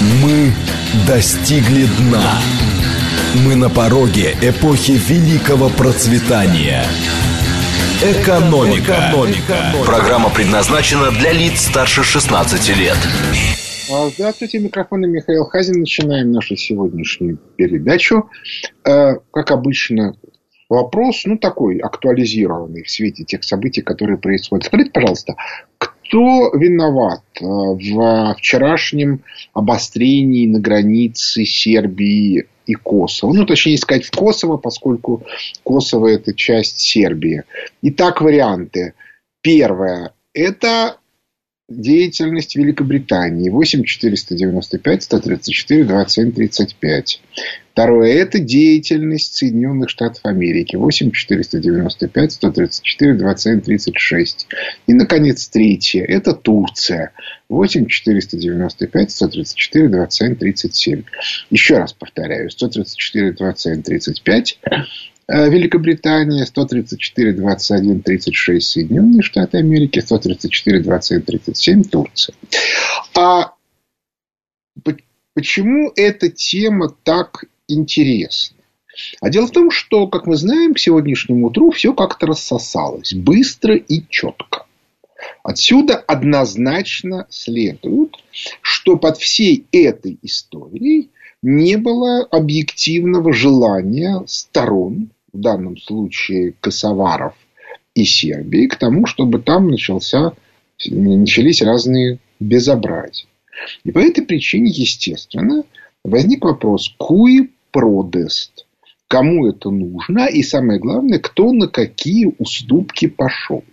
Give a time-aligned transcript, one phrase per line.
[0.00, 0.50] Мы
[1.06, 2.40] достигли дна.
[3.44, 6.84] Мы на пороге эпохи великого процветания.
[8.02, 8.92] Экономика.
[8.92, 9.84] Экономика.
[9.84, 12.96] Программа предназначена для лиц старше 16 лет.
[13.92, 15.80] А, здравствуйте, микрофон Михаил Хазин.
[15.80, 18.30] Начинаем нашу сегодняшнюю передачу.
[18.86, 20.16] Э, как обычно,
[20.70, 24.64] вопрос, ну, такой актуализированный в свете тех событий, которые происходят.
[24.64, 25.34] Скажите, пожалуйста,
[26.10, 29.22] кто виноват э, в вчерашнем
[29.54, 33.32] обострении на границе Сербии и Косово?
[33.32, 35.22] Ну, точнее сказать, в Косово, поскольку
[35.62, 37.44] Косово– это часть Сербии.
[37.82, 38.94] Итак, варианты.
[39.40, 40.96] Первое– это
[41.70, 47.20] деятельность Великобритании 8 495 134 27 35.
[47.72, 54.46] Второе– это деятельность Соединенных Штатов Америки 8 495 134 27 36.
[54.88, 57.12] И, наконец, третье– это Турция
[57.48, 61.04] 8 495 134 27 37.
[61.50, 64.76] Еще раз повторяю, 134 27 35 Э,
[65.32, 72.34] Великобритания, 134, 21, 36 Соединенные Штаты Америки, 134, 21, 37 Турция.
[73.16, 73.52] А
[75.34, 78.56] почему эта тема так интересна?
[79.20, 83.76] А дело в том, что, как мы знаем, к сегодняшнему утру все как-то рассосалось быстро
[83.76, 84.66] и четко.
[85.44, 88.16] Отсюда однозначно следует,
[88.62, 97.34] что под всей этой историей не было объективного желания сторон в данном случае косоваров
[97.94, 100.32] и Сербии, к тому, чтобы там начался,
[100.86, 103.28] начались разные безобразия.
[103.84, 105.64] И по этой причине, естественно,
[106.04, 108.66] возник вопрос, куи продест,
[109.08, 113.64] кому это нужно, и самое главное, кто на какие уступки пошел.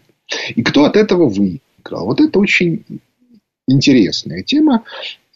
[0.55, 2.05] И кто от этого выиграл.
[2.05, 2.83] Вот это очень
[3.67, 4.83] интересная тема.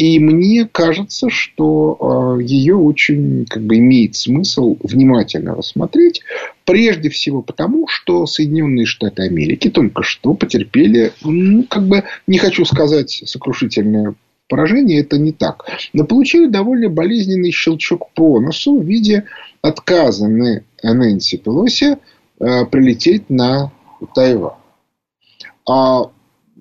[0.02, 6.24] И мне кажется, что э, ее очень как бы, имеет смысл внимательно рассмотреть.
[6.66, 12.66] Прежде всего потому, что Соединенные Штаты Америки только что потерпели, ну, как бы, не хочу
[12.66, 14.16] сказать сокрушительное
[14.50, 15.68] поражение, это не так.
[15.94, 19.26] Но получили довольно болезненный щелчок по носу в виде
[19.62, 22.00] отказа Нэнси Пелоси
[22.40, 23.72] э, прилететь на
[24.16, 24.56] Тайвань.
[25.70, 26.10] А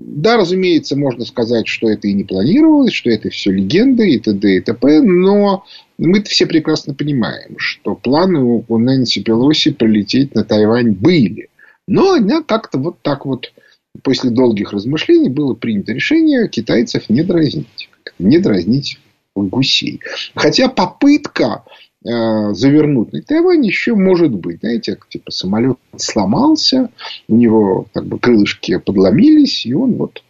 [0.02, 4.56] да, разумеется, можно сказать, что это и не планировалось, что это все легенда и т.д.
[4.56, 5.64] и т.п., но
[5.98, 11.50] мы все прекрасно понимаем, что планы у Нэнси Пелоси прилететь на Тайвань были.
[11.86, 13.52] Но она как-то вот так вот
[14.02, 17.90] после долгих размышлений было принято решение китайцев не дразнить.
[18.18, 18.98] Не дразнить
[19.34, 20.00] гусей.
[20.34, 21.64] Хотя попытка
[22.02, 24.60] завернуть на Тайвань еще может быть.
[24.60, 26.90] Знаете, типа самолет сломался,
[27.28, 30.22] у него как бы крылышки подломились, и он вот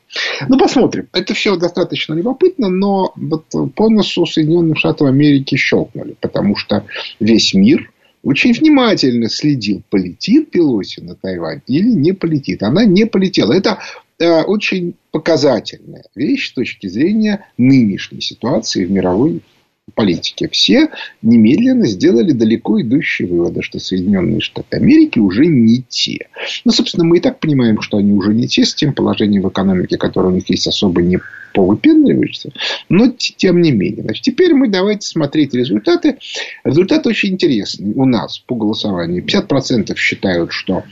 [0.49, 1.09] ну, посмотрим.
[1.13, 3.45] Это все достаточно любопытно, но вот
[3.75, 6.85] по носу Соединенных Штатов Америки щелкнули, потому что
[7.21, 7.93] весь мир
[8.23, 12.63] очень внимательно следил, полетит Пелоси на Тайвань или не полетит.
[12.63, 13.53] Она не полетела.
[13.53, 13.79] Это
[14.19, 19.43] э, очень показательная вещь с точки зрения нынешней ситуации в мировой
[19.91, 20.91] политики, все
[21.23, 26.29] немедленно сделали далеко идущие выводы, что Соединенные Штаты Америки уже не те.
[26.65, 29.49] Ну, собственно, мы и так понимаем, что они уже не те с тем положением в
[29.49, 31.19] экономике, которое у них есть, особо не
[31.53, 32.53] повыпендриваешься.
[32.89, 34.03] Но тем не менее.
[34.03, 36.19] Значит, теперь мы давайте смотреть результаты.
[36.65, 39.25] Результаты очень интересные у нас по голосованию.
[39.25, 40.85] 50% считают, что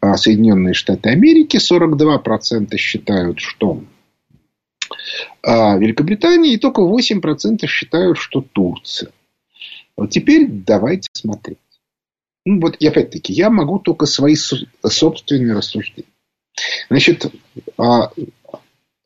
[0.00, 3.80] а, Соединенные Штаты Америки, 42% считают, что
[5.42, 9.10] а Великобритании и только 8% считают, что Турция.
[9.96, 11.58] Вот теперь давайте смотреть.
[12.44, 16.08] Ну, вот и опять-таки, я могу только свои собственные рассуждения.
[16.88, 17.32] Значит,
[17.76, 18.12] а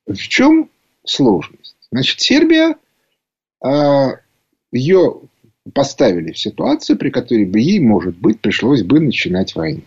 [0.07, 0.69] в чем
[1.05, 1.77] сложность?
[1.91, 2.77] Значит, Сербия,
[3.63, 4.17] а,
[4.73, 5.23] ее
[5.75, 9.83] поставили в ситуацию, при которой бы ей, может быть, пришлось бы начинать войну.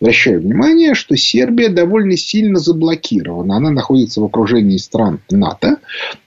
[0.00, 3.56] Обращаю внимание, что Сербия довольно сильно заблокирована.
[3.56, 5.78] Она находится в окружении стран НАТО.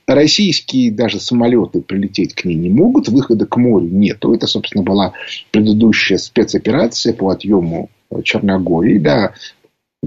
[0.08, 3.10] Российские даже самолеты прилететь к ней не могут.
[3.10, 4.34] Выхода к морю нету.
[4.34, 5.14] Это, собственно, была
[5.52, 7.90] предыдущая спецоперация по отъему
[8.24, 9.00] Черногории.
[9.00, 9.34] Да,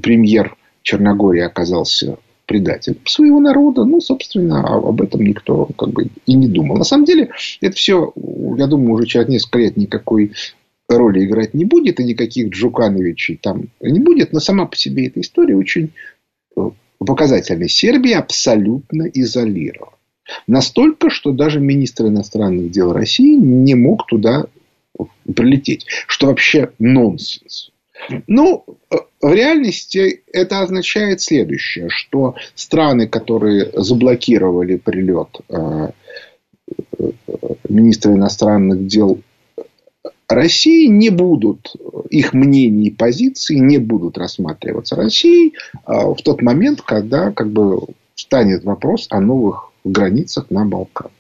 [0.01, 3.85] премьер Черногории оказался предатель своего народа.
[3.85, 6.79] Ну, собственно, об этом никто как бы и не думал.
[6.79, 8.13] На самом деле, это все,
[8.57, 10.33] я думаю, уже через несколько лет никакой
[10.99, 14.33] роли играть не будет, и никаких Джукановичей там не будет.
[14.33, 15.93] Но сама по себе эта история очень
[16.57, 17.69] э, показательная.
[17.69, 19.93] Сербия абсолютно изолирована.
[20.47, 24.47] Настолько, что даже министр иностранных дел России не мог туда
[25.35, 25.87] прилететь.
[26.07, 27.71] Что вообще нонсенс.
[28.27, 35.91] Ну, э, в реальности это означает следующее, что страны, которые заблокировали прилет э,
[37.69, 39.21] министра иностранных дел
[40.31, 41.75] России не будут,
[42.09, 45.55] их мнения и позиции не будут рассматриваться Россией
[45.85, 47.81] а, в тот момент, когда как бы
[48.15, 51.13] станет вопрос о новых границах на Балканах.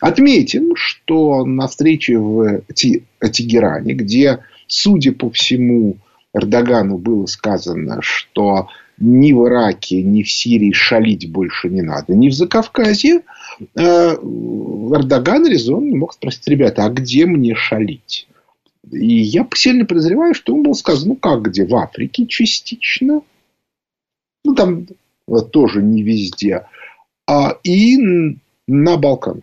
[0.00, 5.96] Отметим, что на встрече в Тегеране, где, судя по всему,
[6.34, 8.68] Эрдогану было сказано, что
[8.98, 13.22] ни в Ираке, ни в Сирии шалить больше не надо, ни в Закавказье,
[13.74, 18.26] э, Эрдоган резонно мог спросить, ребята, а где мне шалить?
[18.90, 21.66] И я сильно подозреваю, что ему было сказано, ну как где?
[21.66, 23.22] В Африке частично.
[24.44, 24.86] Ну там
[25.52, 26.66] тоже не везде.
[27.26, 27.98] А, и
[28.68, 29.42] на Балканах.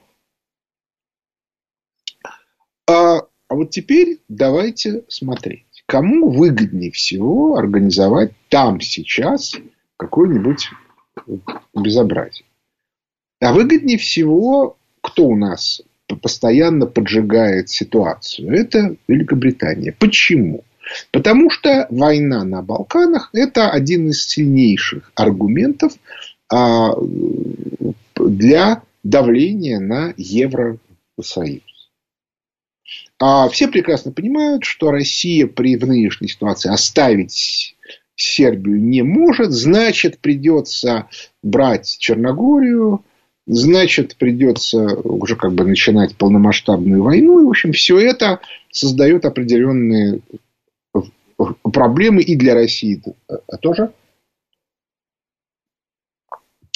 [2.88, 9.56] А, а вот теперь давайте смотреть кому выгоднее всего организовать там сейчас
[9.98, 10.70] какое-нибудь
[11.76, 12.46] безобразие.
[13.40, 15.82] А выгоднее всего, кто у нас
[16.22, 19.96] постоянно поджигает ситуацию, это Великобритания.
[19.98, 20.64] Почему?
[21.12, 25.94] Потому что война на Балканах– это один из сильнейших аргументов
[26.52, 26.94] а,
[28.16, 31.62] для давления на Евросоюз.
[33.20, 37.76] А все прекрасно понимают, что Россия при в нынешней ситуации оставить
[38.16, 41.08] Сербию не может, значит, придется
[41.42, 43.04] брать Черногорию,
[43.46, 47.40] значит, придется уже как бы начинать полномасштабную войну.
[47.40, 48.40] И, в общем, все это
[48.72, 50.22] создает определенные
[51.72, 53.02] проблемы и для России
[53.62, 53.94] тоже.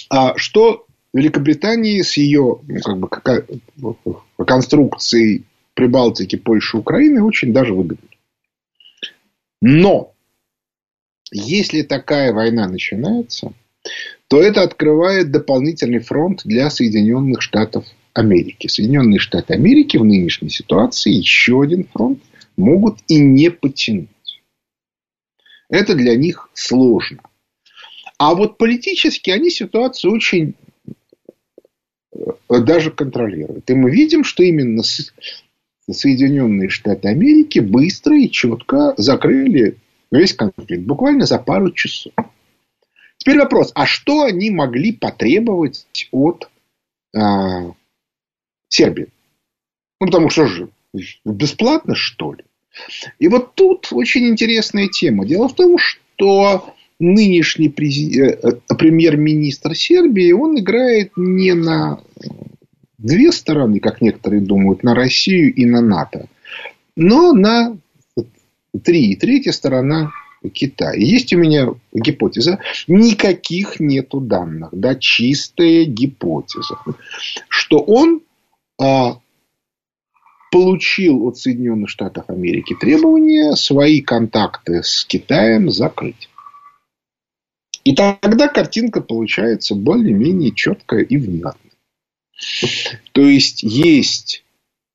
[0.10, 3.46] А что Великобритании с ее ну, как
[3.76, 3.96] бы,
[4.46, 5.46] конструкцией
[5.78, 8.10] Прибалтики, Польши, Украины очень даже выгодно.
[9.62, 10.12] Но
[11.32, 13.54] если такая война начинается,
[14.28, 18.66] то это открывает дополнительный фронт для Соединенных Штатов Америки.
[18.66, 22.24] Соединенные Штаты Америки в нынешней ситуации еще один фронт
[22.58, 24.10] могут и не потянуть.
[25.70, 27.22] Это для них сложно.
[28.18, 30.56] А вот политически они ситуацию очень
[32.16, 33.70] э, даже контролируют.
[33.70, 34.82] И мы видим, что именно
[35.90, 39.78] Соединенные Штаты Америки быстро и четко закрыли
[40.12, 40.84] весь конфликт.
[40.84, 42.14] Буквально за пару часов.
[43.18, 43.72] Теперь вопрос.
[43.76, 46.50] А что они могли потребовать от
[47.16, 47.74] а,
[48.70, 49.08] Сербии?
[50.00, 50.70] Ну, потому что же
[51.26, 52.44] бесплатно, что ли?
[53.20, 55.26] И вот тут очень интересная тема.
[55.26, 62.02] Дело в том, что нынешний э, э, премьер-министр Сербии, он играет не на
[62.98, 66.28] две стороны, как некоторые думают, на Россию и на НАТО,
[66.96, 67.78] но на
[68.84, 69.12] три.
[69.12, 70.12] И третья сторона
[70.54, 71.00] Китай.
[71.00, 72.60] Есть у меня гипотеза.
[72.88, 74.70] Никаких нету данных.
[74.72, 76.78] Да, чистая гипотеза.
[77.50, 78.22] Что он
[78.80, 79.20] а,
[80.52, 86.30] получил от Соединенных Штатов Америки требования свои контакты с Китаем закрыть.
[87.84, 91.67] И тогда картинка получается более-менее четкая и внятная.
[93.14, 94.44] То есть есть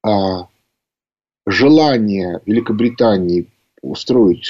[0.02, 0.46] а,
[1.46, 3.46] желание Великобритании
[3.82, 4.46] устроить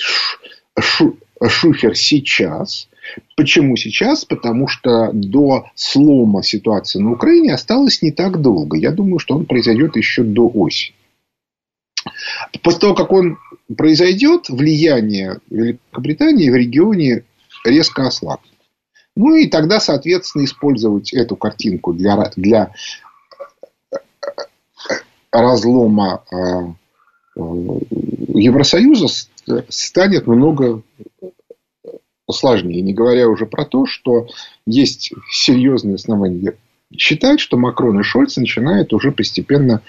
[0.79, 1.17] шу,
[1.49, 2.89] шухер сейчас.
[3.37, 4.25] Почему сейчас?
[4.25, 8.77] Потому что до слома ситуации на Украине осталось не так долго.
[8.77, 10.95] Я думаю, что он произойдет еще до осени.
[12.63, 13.39] После того, как он
[13.77, 17.25] произойдет, влияние Великобритании в регионе
[17.65, 18.52] резко ослабнет.
[19.15, 22.73] Ну и тогда, соответственно, использовать эту картинку для, для
[25.31, 26.75] разлома а,
[27.37, 29.09] Евросоюза
[29.69, 30.83] станет много
[32.31, 32.81] сложнее.
[32.81, 34.29] Не говоря уже про то, что
[34.67, 36.55] есть серьезные основания
[36.97, 39.83] считать, что Макрон и Шольц начинают уже постепенно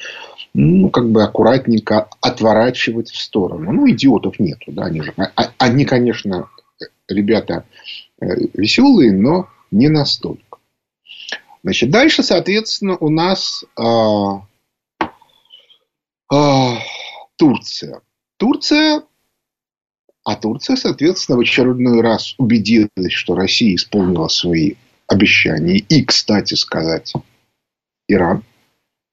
[0.54, 3.72] ну, как бы аккуратненько отворачивать в сторону.
[3.72, 6.50] Ну, идиотов нету, да, они же, а, они, конечно,
[7.08, 8.03] ребята Э,
[8.54, 10.58] веселые, но не настолько.
[11.64, 14.46] Значит, дальше, соответственно, у нас а,
[16.32, 16.78] а,
[17.38, 18.02] Турция.
[18.38, 19.04] Турция,
[20.26, 24.76] а Турция, соответственно, в очередной раз убедилась, что Россия исполнила свои
[25.08, 25.78] обещания.
[25.78, 27.14] И, кстати сказать,
[28.08, 28.44] Иран.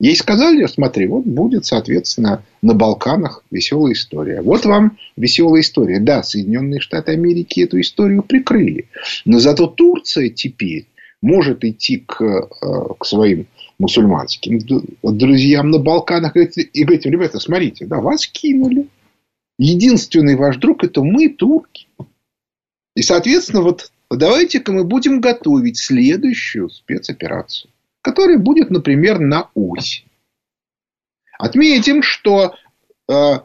[0.00, 4.40] Ей сказали, смотри, вот будет, соответственно, на Балканах веселая история.
[4.40, 6.00] Вот вам веселая история.
[6.00, 8.88] Да, Соединенные Штаты Америки эту историю прикрыли.
[9.26, 10.86] Но зато Турция теперь
[11.20, 13.46] может идти к, э, к своим
[13.78, 14.58] мусульманским
[15.02, 18.88] друзьям на Балканах и говорить, ребята, смотрите, да, вас кинули.
[19.58, 21.88] Единственный ваш друг– это мы, турки.
[22.96, 27.69] И, соответственно, вот давайте-ка мы будем готовить следующую спецоперацию
[28.02, 30.04] который будет, например, на ось.
[31.38, 32.54] Отметим, что
[33.08, 33.40] э,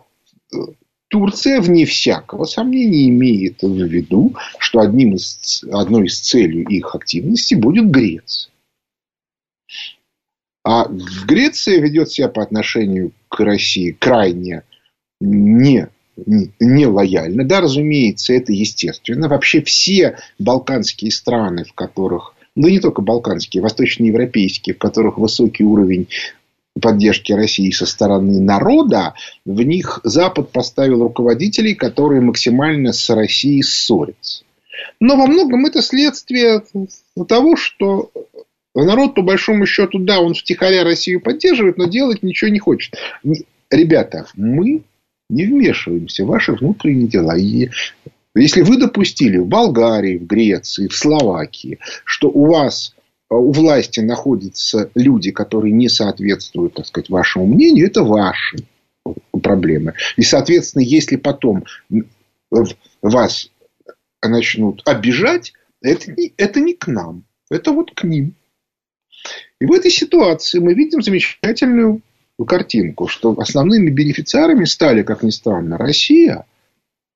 [1.08, 7.56] Турция, вне всякого сомнения, имеет в виду, что одним из, одной из целей их активности
[7.56, 8.52] будет Греция.
[10.64, 10.88] А
[11.26, 14.64] Греция ведет себя по отношению к России крайне
[15.22, 15.90] не
[16.60, 17.44] не лояльно.
[17.44, 19.28] Да, разумеется, это естественно.
[19.28, 26.08] Вообще все балканские страны, в которых, ну не только балканские, восточноевропейские, в которых высокий уровень
[26.80, 29.14] поддержки России со стороны народа,
[29.46, 34.44] в них Запад поставил руководителей, которые максимально с Россией ссорятся.
[35.00, 36.64] Но во многом это следствие
[37.28, 38.12] того, что
[38.74, 42.96] народ, по большому счету, да, он втихаря Россию поддерживает, но делать ничего не хочет.
[43.72, 44.84] Ребята, мы
[45.30, 47.38] не вмешиваемся в ваши внутренние дела.
[47.38, 47.70] И
[48.40, 52.96] если вы допустили в Болгарии, в Греции, в Словакии, что у вас
[53.30, 58.58] а, у власти находятся люди, которые не соответствуют, так сказать, вашему мнению, это ваши
[59.42, 59.94] проблемы.
[60.18, 61.66] И, соответственно, если потом
[63.02, 63.50] вас
[64.24, 68.36] начнут обижать, это не, это не к нам, это вот к ним.
[69.60, 72.02] И в этой ситуации мы видим замечательную
[72.48, 76.46] картинку, что основными бенефициарами стали, как ни странно, Россия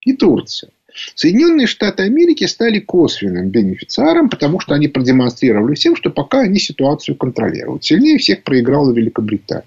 [0.02, 0.72] и Турция.
[1.16, 7.16] Соединенные Штаты Америки стали косвенным бенефициаром, потому что они продемонстрировали всем, что пока они ситуацию
[7.16, 7.84] контролируют.
[7.84, 9.66] Сильнее всех проиграла Великобритания.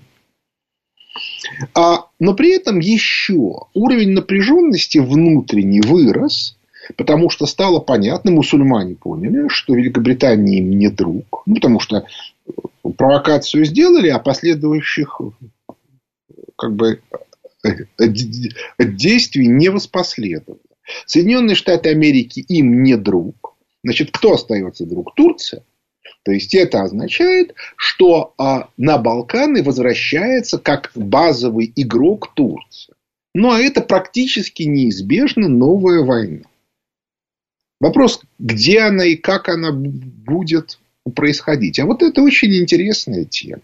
[1.74, 6.56] А, но при этом еще уровень напряженности внутренний вырос,
[6.96, 12.06] потому что стало понятно, мусульмане поняли, что Великобритания им не друг, ну, потому что
[12.96, 15.20] провокацию сделали, а последующих
[16.56, 17.00] как бы
[18.78, 20.58] действий не воспоследовало.
[21.06, 23.56] Соединенные Штаты Америки им не друг.
[23.84, 25.14] Значит, кто остается друг?
[25.14, 25.64] Турция.
[26.24, 32.94] То есть это означает, что а, на Балканы возвращается как базовый игрок Турция.
[33.34, 36.44] Ну а это практически неизбежно новая война.
[37.80, 40.78] Вопрос, где она и как она будет
[41.16, 41.80] происходить.
[41.80, 43.62] А вот это очень интересная тема.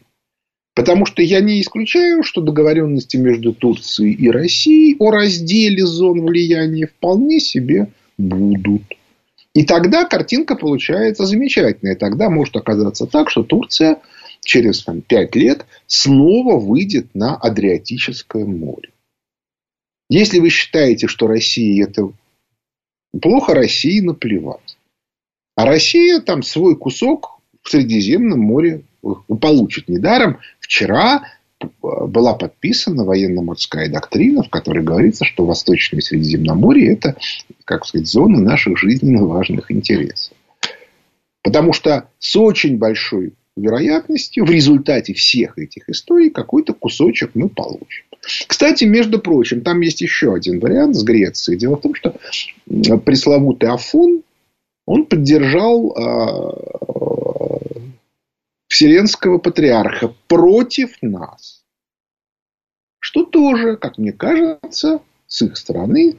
[0.78, 6.86] Потому что я не исключаю, что договоренности между Турцией и Россией о разделе зон влияния
[6.86, 8.84] вполне себе будут.
[9.54, 11.96] И тогда картинка получается замечательная.
[11.96, 14.00] Тогда может оказаться так, что Турция
[14.44, 18.90] через там, 5 лет снова выйдет на Адриатическое море.
[20.08, 22.12] Если вы считаете, что Россия это
[23.20, 24.78] плохо, России наплевать.
[25.56, 30.38] А Россия там свой кусок в Средиземном море получит недаром.
[30.60, 31.22] Вчера
[31.80, 37.16] была подписана военно-морская доктрина, в которой говорится, что Восточное Средиземноморье– это,
[37.64, 40.36] как сказать, зона наших жизненно важных интересов.
[41.42, 48.04] Потому что с очень большой вероятностью в результате всех этих историй какой-то кусочек мы получим.
[48.46, 51.58] Кстати, между прочим, там есть еще один вариант с Грецией.
[51.58, 52.14] Дело в том, что
[53.04, 54.22] пресловутый Афон,
[54.86, 57.58] он поддержал а,
[58.68, 61.64] Вселенского патриарха против нас.
[63.00, 66.18] Что тоже, как мне кажется, с их стороны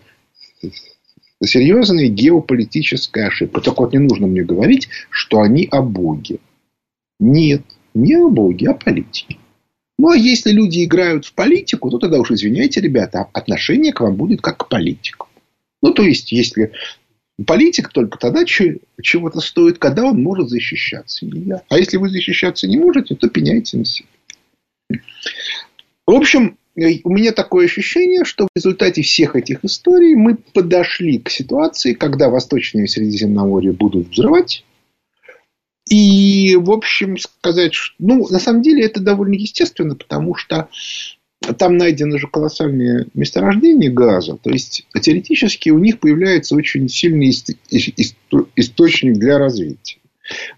[1.44, 3.62] серьезная геополитическая ошибка.
[3.62, 6.40] Только вот не нужно мне говорить, что они о Боге.
[7.20, 7.64] Нет,
[7.94, 9.38] не о Боге, а о политике.
[9.98, 14.16] Ну, а если люди играют в политику, то тогда уж извиняйте, ребята, отношение к вам
[14.16, 15.28] будет как к политику.
[15.82, 16.72] Ну, то есть, если
[17.46, 21.26] Политик только тогда чего-то стоит, когда он может защищаться.
[21.70, 24.08] А если вы защищаться не можете, то пеняйте на себя.
[26.06, 31.30] В общем, у меня такое ощущение, что в результате всех этих историй мы подошли к
[31.30, 34.66] ситуации, когда Восточное Средиземноморье будут взрывать.
[35.88, 40.70] И, в общем, сказать, что, ну, на самом деле это довольно естественно, потому что
[41.58, 44.38] там найдено же колоссальные месторождения газа.
[44.42, 47.30] То есть, теоретически у них появляется очень сильный
[48.56, 50.00] источник для развития.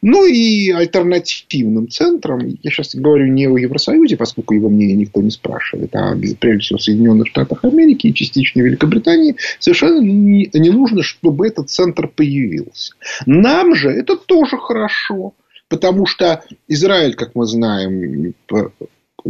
[0.02, 5.32] Ну и альтернативным центром, я сейчас говорю не о Евросоюзе, поскольку его мнение никто не
[5.32, 11.04] спрашивает, а прежде всего в Соединенных Штатах Америки и частично Великобритании, совершенно не, не нужно,
[11.04, 12.94] чтобы этот центр появился.
[13.26, 15.34] Нам же это тоже хорошо,
[15.70, 18.34] потому что Израиль, как мы знаем,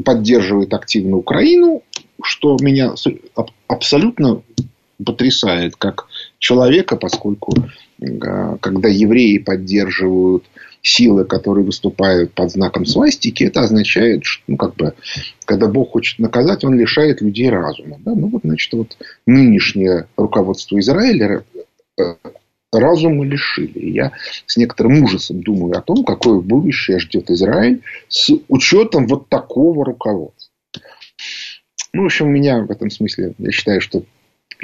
[0.05, 1.83] поддерживает активно Украину,
[2.23, 2.93] что меня
[3.67, 4.41] абсолютно
[5.03, 6.07] потрясает как
[6.39, 7.53] человека, поскольку
[8.01, 10.45] а, когда евреи поддерживают
[10.83, 14.93] силы, которые выступают под знаком свастики, это означает, что, ну, как бы,
[15.45, 17.99] когда Бог хочет наказать, он лишает людей разума.
[18.03, 18.15] Да?
[18.15, 21.43] Ну, вот, значит, вот нынешнее руководство Израиля
[21.99, 22.15] э,
[22.79, 23.79] разума лишили.
[23.79, 24.11] И я
[24.45, 30.51] с некоторым ужасом думаю о том, какое будущее ждет Израиль с учетом вот такого руководства.
[31.93, 34.03] Ну, в общем, у меня в этом смысле, я считаю, что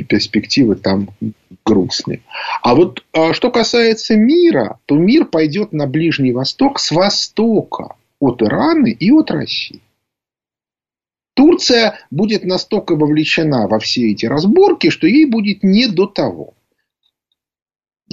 [0.04, 1.10] перспективы там
[1.66, 2.22] грустные.
[2.62, 8.42] А вот а что касается мира, то мир пойдет на Ближний Восток с востока от
[8.42, 9.82] Ирана и от России.
[11.36, 16.54] Турция будет настолько вовлечена во все эти разборки, что ей будет не до того.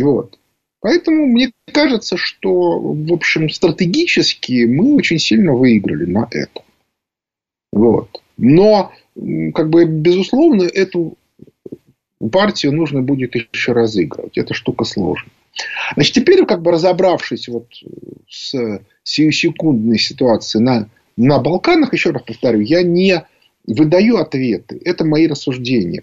[0.01, 0.39] Вот.
[0.81, 6.63] Поэтому мне кажется, что, в общем, стратегически мы очень сильно выиграли на этом.
[7.73, 8.21] Вот.
[8.37, 8.93] Но,
[9.55, 11.17] как бы, безусловно, эту
[12.31, 14.37] партию нужно будет еще разыгрывать.
[14.37, 15.33] Эта штука сложная.
[15.95, 17.69] Значит, теперь, как бы разобравшись вот
[18.29, 23.25] с сиюсекундной ситуацией на, на Балканах, еще раз повторю, я не
[23.67, 24.81] выдаю ответы.
[24.85, 26.03] Это мои рассуждения.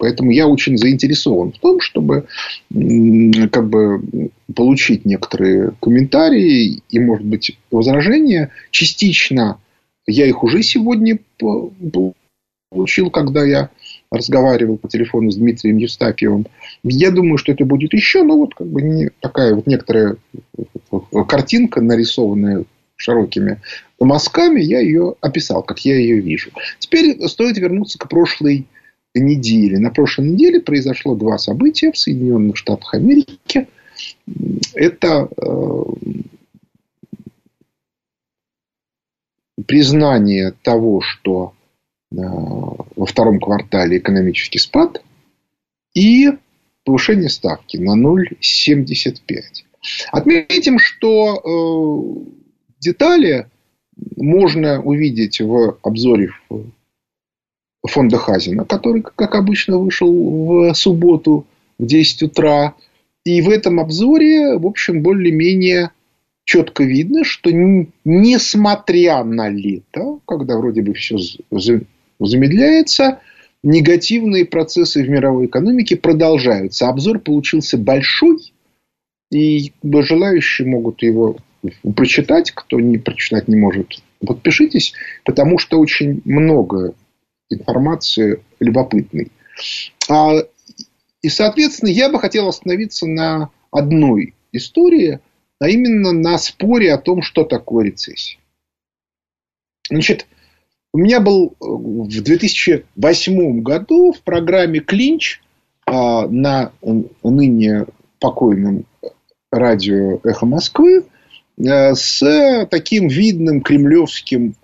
[0.00, 2.26] Поэтому я очень заинтересован в том, чтобы
[2.70, 8.50] как бы, получить некоторые комментарии и, может быть, возражения.
[8.70, 9.60] Частично
[10.06, 13.68] я их уже сегодня получил, когда я
[14.10, 16.46] разговаривал по телефону с Дмитрием Евстафьевым.
[16.82, 20.16] Я думаю, что это будет еще, но вот как бы не, такая вот некоторая
[21.28, 22.64] картинка, нарисованная
[22.96, 23.60] широкими
[24.00, 26.52] мазками, я ее описал, как я ее вижу.
[26.78, 28.66] Теперь стоит вернуться к прошлой
[29.14, 29.78] неделе.
[29.78, 33.68] На прошлой неделе произошло два события в Соединенных Штатах Америки.
[34.74, 35.82] Это э,
[39.66, 41.54] признание того, что
[42.12, 45.02] э, во втором квартале экономический спад
[45.94, 46.30] и
[46.84, 49.40] повышение ставки на 0,75.
[50.12, 52.40] Отметим, что э,
[52.78, 53.48] детали
[54.16, 56.30] можно увидеть в обзоре
[57.86, 61.46] фонда Хазина, который, как обычно, вышел в субботу
[61.78, 62.74] в 10 утра.
[63.24, 65.90] И в этом обзоре, в общем, более-менее
[66.44, 67.50] четко видно, что
[68.04, 71.16] несмотря на лето, когда вроде бы все
[72.18, 73.20] замедляется,
[73.62, 76.88] негативные процессы в мировой экономике продолжаются.
[76.88, 78.52] Обзор получился большой,
[79.30, 81.36] и желающие могут его
[81.94, 84.02] прочитать, кто не прочитать не может.
[84.26, 84.92] Подпишитесь,
[85.24, 86.94] потому что очень много
[87.50, 89.30] информации любопытной.
[90.08, 90.36] А,
[91.22, 95.20] и, соответственно, я бы хотел остановиться на одной истории,
[95.58, 98.38] а именно на споре о том, что такое рецессия.
[99.88, 100.26] Значит,
[100.92, 105.40] у меня был э, в 2008 году в программе «Клинч»
[105.86, 106.72] а, на
[107.22, 107.86] ныне
[108.18, 108.86] покойном
[109.52, 111.04] радио «Эхо Москвы»
[111.58, 114.54] э, с таким видным кремлевским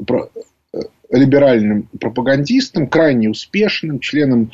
[1.11, 4.51] либеральным пропагандистом, крайне успешным, членом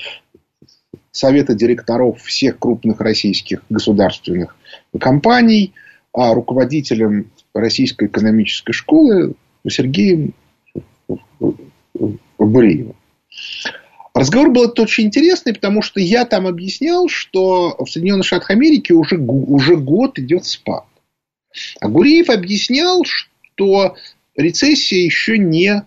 [1.10, 4.56] Совета директоров всех крупных российских государственных
[4.98, 5.74] компаний,
[6.12, 9.34] а руководителем Российской экономической школы
[9.68, 10.34] Сергеем
[12.38, 12.96] Буреевым.
[14.14, 18.92] Разговор был этот очень интересный, потому что я там объяснял, что в Соединенных Штатах Америки
[18.92, 20.84] уже, уже год идет спад.
[21.80, 23.96] А Гуреев объяснял, что
[24.36, 25.82] рецессия еще не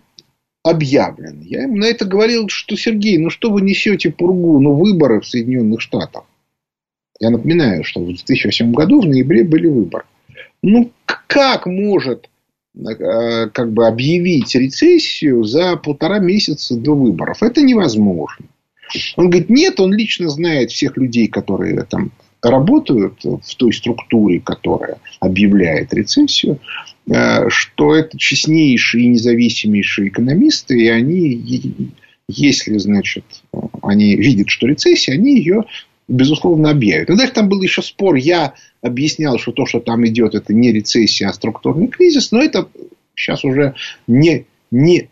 [0.68, 1.40] объявлен.
[1.42, 5.26] Я ему на это говорил, что Сергей, ну что вы несете пургу, ну выборы в
[5.26, 6.24] Соединенных Штатах.
[7.20, 10.04] Я напоминаю, что в 2008 году в ноябре были выборы.
[10.62, 10.90] Ну
[11.26, 12.28] как может
[12.76, 17.42] э, как бы объявить рецессию за полтора месяца до выборов?
[17.42, 18.46] Это невозможно.
[19.16, 22.12] Он говорит, нет, он лично знает всех людей, которые там
[22.50, 26.60] работают в той структуре, которая объявляет рецессию.
[27.08, 31.92] Э, что это честнейшие и независимейшие экономисты, и они,
[32.28, 33.24] если, значит,
[33.82, 35.64] они видят, что рецессия, они ее,
[36.08, 37.10] безусловно, объявят.
[37.10, 38.16] И дальше там был еще спор.
[38.16, 42.68] Я объяснял, что то, что там идет, это не рецессия, а структурный кризис, но это
[43.14, 43.74] сейчас уже
[44.08, 45.08] не, не,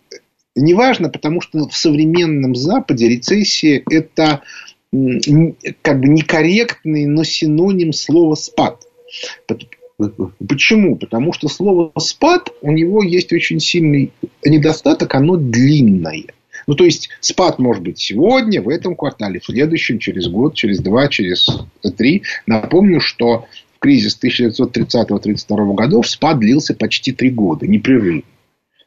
[0.56, 4.42] не важно, потому что в современном Западе рецессия это
[5.82, 8.86] как бы некорректный, но синоним слова спад.
[10.46, 10.96] Почему?
[10.96, 14.12] Потому что слово спад, у него есть очень сильный
[14.44, 16.24] недостаток, оно длинное.
[16.66, 20.80] Ну, то есть, спад может быть сегодня, в этом квартале, в следующем, через год, через
[20.80, 21.46] два, через
[21.96, 22.22] три.
[22.46, 23.46] Напомню, что
[23.78, 28.22] кризис 1930-1932 годов спад длился почти три года, непрерывно.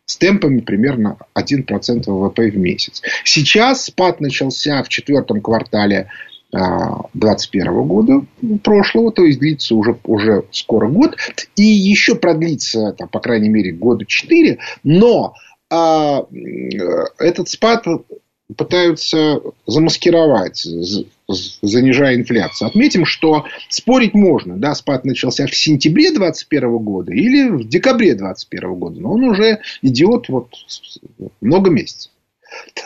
[0.08, 3.02] С темпами примерно 1% ВВП в месяц.
[3.26, 6.10] Сейчас спад начался в четвертом квартале
[6.52, 8.26] 2021 года
[8.64, 11.18] прошлого, то есть длится уже, уже скоро год,
[11.58, 15.34] и еще продлится, там, по крайней мере, года 4, но
[15.70, 16.26] а,
[17.20, 17.86] этот спад
[18.56, 20.66] пытаются замаскировать,
[21.62, 22.70] занижая инфляцию.
[22.70, 24.56] Отметим, что спорить можно.
[24.56, 29.02] Да, спад начался в сентябре 2021 года или в декабре 2021 года.
[29.02, 30.54] Но он уже идет вот
[31.42, 32.12] много месяцев.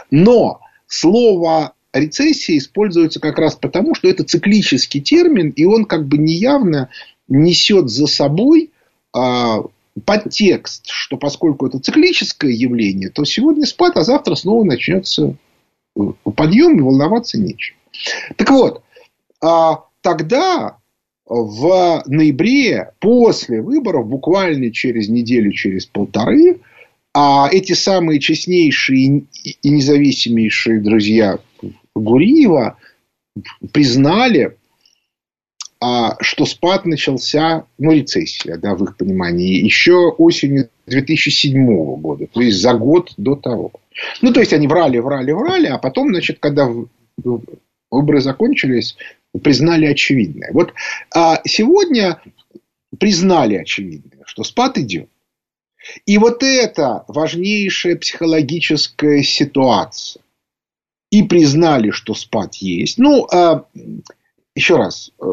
[0.09, 6.17] Но слово рецессия используется как раз потому, что это циклический термин, и он как бы
[6.17, 6.89] неявно
[7.27, 8.71] несет за собой
[9.13, 9.63] а,
[10.05, 15.35] подтекст, что поскольку это циклическое явление, то сегодня спад, а завтра снова начнется
[15.95, 17.75] подъем, и волноваться нечем.
[18.37, 18.83] Так вот,
[19.41, 20.77] а, тогда
[21.25, 26.59] в ноябре, после выборов, буквально через неделю, через полторы,
[27.13, 29.23] а эти самые честнейшие
[29.61, 31.39] и независимейшие друзья
[31.95, 32.77] Гуриева
[33.71, 34.57] признали,
[35.79, 42.41] а, что спад начался, ну, рецессия, да, в их понимании, еще осенью 2007 года, то
[42.41, 43.71] есть за год до того.
[44.21, 46.69] Ну, то есть, они врали, врали, врали, а потом, значит, когда
[47.89, 48.95] выборы закончились,
[49.43, 50.51] признали очевидное.
[50.53, 50.73] Вот
[51.13, 52.21] а сегодня
[52.99, 55.09] признали очевидное, что спад идет.
[56.05, 60.21] И вот это важнейшая психологическая ситуация.
[61.09, 62.97] И признали, что спад есть.
[62.97, 63.65] Ну, а,
[64.55, 65.23] еще раз, э,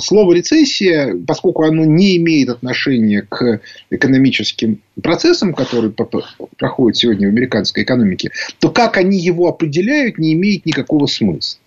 [0.00, 7.82] слово рецессия, поскольку оно не имеет отношения к экономическим процессам, которые проходят сегодня в американской
[7.82, 8.30] экономике,
[8.60, 11.58] то как они его определяют, не имеет никакого смысла.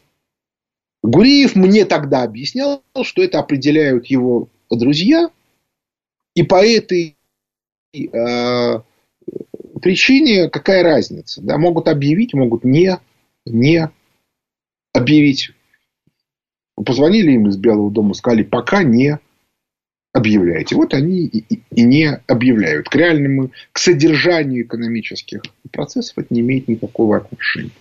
[1.04, 5.30] Гуриев мне тогда объяснял, что это определяют его друзья,
[6.36, 7.16] и по этой
[7.94, 8.80] э,
[9.82, 11.42] причине какая разница?
[11.42, 12.98] Да, могут объявить, могут не,
[13.46, 13.90] не
[14.94, 15.52] объявить.
[16.84, 19.20] Позвонили им из Белого дома, сказали, пока не
[20.16, 20.76] объявляйте.
[20.76, 22.90] Вот они и, не объявляют.
[22.90, 27.72] К реальному, к содержанию экономических процессов это не имеет никакого отношения.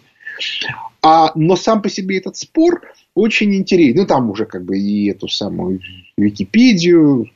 [1.00, 2.82] А, но сам по себе этот спор
[3.14, 3.98] очень интересен.
[3.98, 5.80] Ну, там уже как бы и эту самую
[6.16, 7.30] Википедию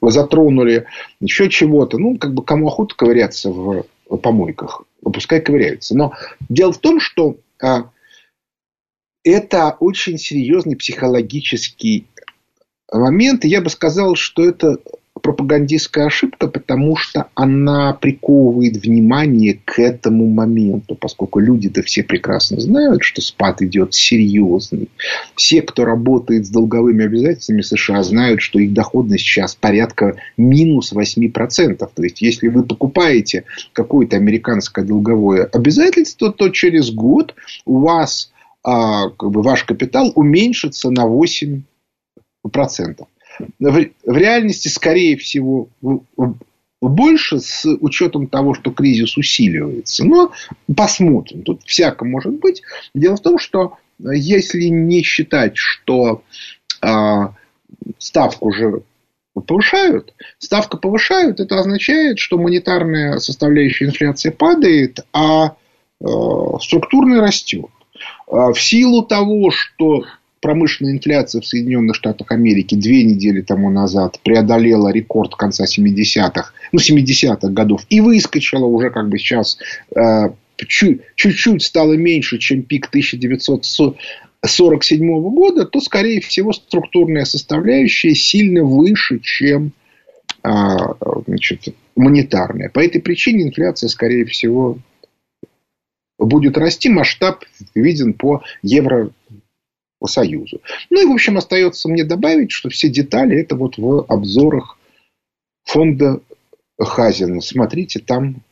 [0.00, 0.86] затронули,
[1.20, 1.98] еще чего-то.
[1.98, 3.84] Ну, как бы кому охота ковыряться в
[4.22, 5.96] помойках, пускай ковыряются.
[5.96, 6.14] Но
[6.48, 7.90] дело в том, что а,
[9.24, 12.06] это очень серьезный психологический
[12.92, 13.44] момент.
[13.44, 14.78] И я бы сказал, что это
[15.22, 23.04] пропагандистская ошибка, потому что она приковывает внимание к этому моменту, поскольку люди-то все прекрасно знают,
[23.04, 24.88] что спад идет серьезный.
[25.36, 31.76] Все, кто работает с долговыми обязательствами США, знают, что их доходность сейчас порядка минус 8%.
[31.94, 38.31] То есть, если вы покупаете какое-то американское долговое обязательство, то через год у вас
[38.64, 41.62] а, как бы ваш капитал уменьшится на 8%.
[43.58, 45.68] В, реальности, скорее всего,
[46.80, 50.04] больше с учетом того, что кризис усиливается.
[50.04, 50.32] Но
[50.76, 51.42] посмотрим.
[51.42, 52.62] Тут всяко может быть.
[52.94, 56.22] Дело в том, что если не считать, что
[56.82, 57.28] э,
[57.98, 58.82] ставку уже
[59.46, 65.56] повышают, ставка повышают, это означает, что монетарная составляющая инфляции падает, а
[66.00, 66.04] э,
[66.60, 67.70] структурная растет.
[68.26, 70.04] А в силу того, что
[70.42, 76.80] промышленная инфляция в Соединенных Штатах Америки две недели тому назад преодолела рекорд конца 70-х, ну,
[76.80, 79.56] 70-х годов и выскочила уже как бы сейчас
[79.94, 80.30] э,
[80.66, 89.72] чуть-чуть стало меньше, чем пик 1947 года, то, скорее всего, структурная составляющая сильно выше, чем
[90.42, 90.50] э,
[91.26, 92.68] значит, монетарная.
[92.68, 94.78] По этой причине инфляция, скорее всего,
[96.24, 96.88] будет расти.
[96.88, 99.10] Масштаб виден по евро
[99.98, 100.60] по Союзу.
[100.90, 104.76] Ну и, в общем, остается мне добавить, что все детали это вот в обзорах
[105.64, 106.20] фонда
[106.78, 107.40] Хазина.
[107.40, 108.42] Смотрите, там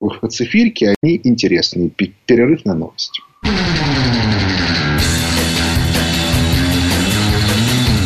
[0.00, 1.90] в цифирке они интересные.
[1.90, 3.22] Перерыв на новости.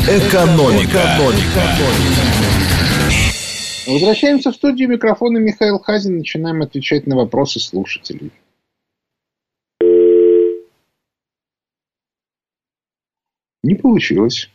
[0.09, 1.17] Экономика.
[1.17, 2.82] Экономика.
[3.87, 6.19] Возвращаемся в студию микрофона Михаил Хазин.
[6.19, 8.31] Начинаем отвечать на вопросы слушателей.
[13.63, 14.51] Не получилось.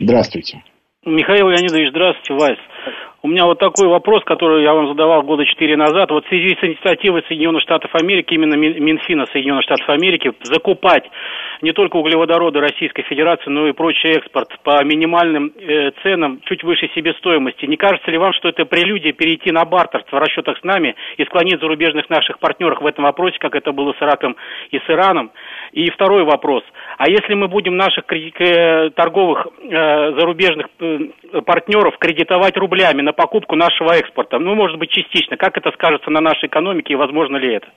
[0.00, 0.62] Здравствуйте.
[1.04, 2.58] Михаил Леонидович, здравствуйте, Вайс.
[3.20, 6.12] У меня вот такой вопрос, который я вам задавал года четыре назад.
[6.12, 11.02] Вот в связи с инициативой Соединенных Штатов Америки, именно Минфина Соединенных Штатов Америки, закупать
[11.60, 16.88] не только углеводороды Российской Федерации, но и прочий экспорт по минимальным э, ценам чуть выше
[16.94, 17.66] себестоимости.
[17.66, 21.24] Не кажется ли вам, что это прелюдия перейти на бартерство в расчетах с нами и
[21.24, 24.36] склонить зарубежных наших партнеров в этом вопросе, как это было с Ираком
[24.70, 25.32] и с Ираном?
[25.72, 26.62] И второй вопрос.
[26.98, 29.70] А если мы будем наших э, торговых э,
[30.18, 35.70] зарубежных э, партнеров кредитовать рублями на покупку нашего экспорта, ну, может быть, частично, как это
[35.70, 37.68] скажется на нашей экономике и возможно ли это?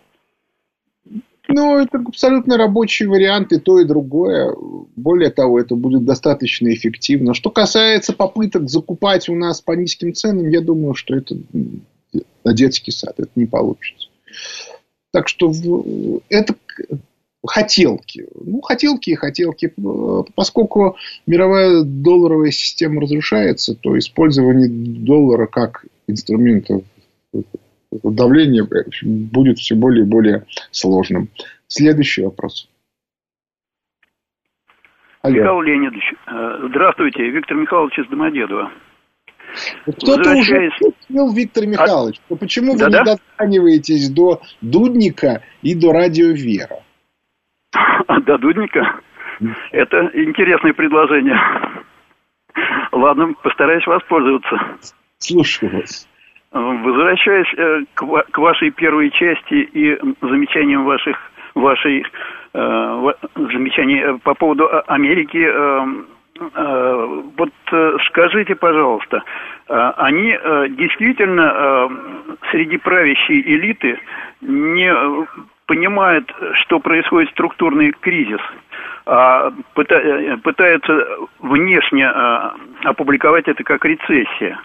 [1.50, 4.56] Ну, это абсолютно рабочий вариант, и то, и другое.
[4.96, 7.36] Более того, это будет достаточно эффективно.
[7.36, 11.36] Что касается попыток закупать у нас по низким ценам, я думаю, что это
[12.44, 13.14] детский сад.
[13.20, 14.08] Это не получится.
[15.12, 15.52] Так что
[16.30, 16.56] это
[17.46, 18.28] хотелки.
[18.36, 19.74] Ну, хотелки и хотелки.
[20.36, 26.82] Поскольку мировая долларовая система разрушается, то использование доллара как инструмента
[28.04, 28.68] давления
[29.04, 31.30] будет все более и более сложным.
[31.68, 32.70] Следующий вопрос.
[35.22, 35.36] Алло.
[35.36, 38.72] Михаил Леонидович, э, здравствуйте, Виктор Михайлович из Домодедова.
[39.84, 40.74] Кто-то Возвращаясь...
[41.10, 42.36] уже Виктор Михайлович, а...
[42.36, 43.00] почему вы Да-да?
[43.00, 46.84] не дозваниваетесь до Дудника и до Радио Вера?
[48.26, 49.00] До Дудника?
[49.72, 51.40] Это интересное предложение.
[52.92, 54.60] Ладно, постараюсь воспользоваться.
[55.18, 56.08] Слушаю вас.
[56.52, 61.18] Возвращаясь э, к вашей первой части и замечаниям ваших
[61.56, 62.04] вашей
[62.54, 65.48] э, замечаний э, по поводу Америки,
[67.38, 67.52] вот
[68.08, 69.22] скажите, пожалуйста,
[69.68, 70.36] они
[70.70, 71.88] действительно
[72.50, 74.00] среди правящей элиты
[74.42, 74.92] не
[75.72, 76.30] понимают,
[76.64, 78.42] что происходит структурный кризис,
[79.06, 81.08] а пытаются
[81.40, 82.06] внешне
[82.84, 84.60] опубликовать это как рецессия.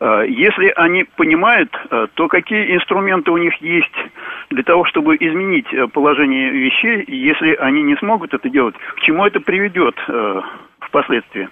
[0.00, 3.94] Э, если они понимают, э, то какие инструменты у них есть
[4.50, 9.24] для того, чтобы изменить э, положение вещей, если они не смогут это делать, к чему
[9.24, 9.94] это приведет
[10.80, 11.48] впоследствии?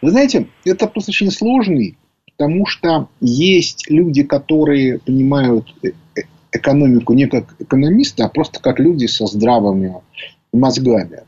[0.00, 1.98] Вы знаете, это просто очень сложный,
[2.38, 5.66] потому что есть люди, которые понимают
[6.56, 9.94] экономику не как экономисты, а просто как люди со здравыми
[10.52, 11.22] мозгами.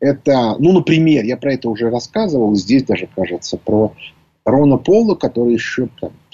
[0.00, 3.94] Это, ну, например, я про это уже рассказывал, здесь даже, кажется, про
[4.44, 5.88] Рона Пола, который еще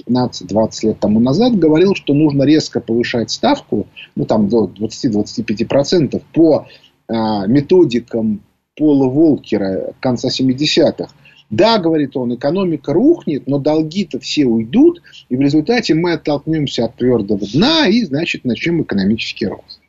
[0.06, 6.66] 15-20 лет тому назад говорил, что нужно резко повышать ставку, ну там до 20-25% по
[7.08, 7.12] э,
[7.46, 8.42] методикам
[8.76, 11.08] Пола Волкера конца 70-х.
[11.54, 16.96] Да, говорит он, экономика рухнет, но долги-то все уйдут, и в результате мы оттолкнемся от
[16.96, 19.80] твердого дна и, значит, начнем экономический рост.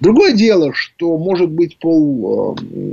[0.00, 2.92] Другое дело, что, может быть, Пол, э,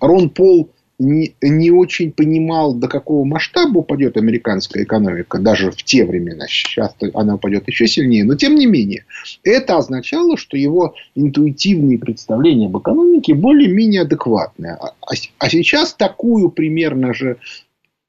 [0.00, 0.70] Рон Пол
[1.02, 6.46] не, не очень понимал, до какого масштаба упадет американская экономика, даже в те времена.
[6.48, 8.24] Сейчас она упадет еще сильнее.
[8.24, 9.04] Но, тем не менее,
[9.42, 14.72] это означало, что его интуитивные представления об экономике более-менее адекватные.
[14.74, 17.38] А, а, а сейчас такую примерно же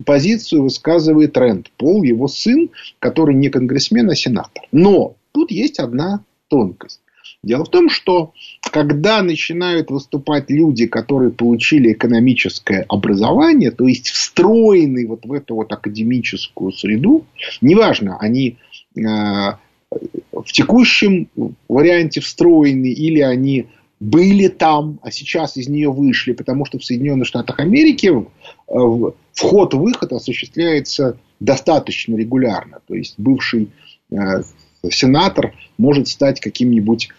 [0.05, 4.63] позицию высказывает Рэнд Пол, его сын, который не конгрессмен, а сенатор.
[4.71, 7.01] Но тут есть одна тонкость.
[7.43, 8.33] Дело в том, что
[8.71, 15.71] когда начинают выступать люди, которые получили экономическое образование, то есть встроены вот в эту вот
[15.73, 17.25] академическую среду,
[17.59, 18.57] неважно, они
[18.95, 21.27] э, в текущем
[21.67, 23.67] варианте встроены или они
[23.99, 28.73] были там, а сейчас из нее вышли, потому что в Соединенных Штатах Америки э,
[29.33, 32.79] вход-выход осуществляется достаточно регулярно.
[32.87, 33.69] То есть бывший
[34.11, 34.15] э,
[34.89, 37.09] сенатор может стать каким-нибудь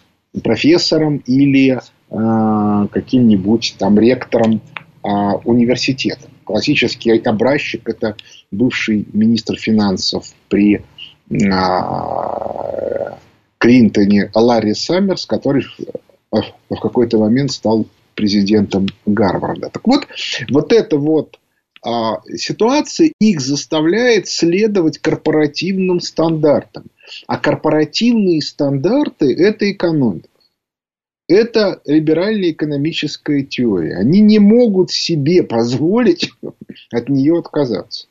[0.42, 4.60] профессором или э, каким-нибудь там ректором
[5.02, 5.08] э,
[5.44, 6.28] университета.
[6.44, 8.16] Классический образчик– это
[8.50, 10.82] бывший министр финансов при э,
[13.58, 15.64] Клинтоне Ларри Саммерс, который
[16.30, 19.70] в какой-то момент стал президентом Гарварда.
[19.70, 20.06] Так вот,
[20.50, 21.38] вот эта вот
[21.84, 26.84] а, ситуация их заставляет следовать корпоративным стандартам.
[27.26, 30.28] А корпоративные стандарты– это экономика.
[31.26, 33.96] Это либеральная экономическая теория.
[33.96, 36.30] Они не могут себе позволить
[36.92, 38.06] от нее отказаться.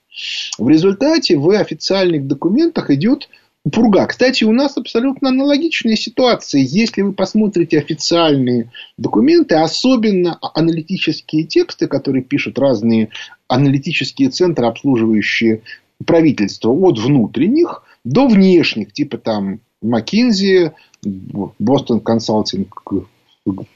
[0.57, 3.29] В результате в официальных документах идет
[3.71, 4.05] пурга.
[4.07, 6.61] Кстати, у нас абсолютно аналогичная ситуация.
[6.61, 13.09] Если вы посмотрите официальные документы, особенно аналитические тексты, которые пишут разные
[13.47, 15.61] аналитические центры, обслуживающие
[16.05, 20.71] правительство, от внутренних до внешних, типа там McKinsey,
[21.03, 22.67] Boston Consulting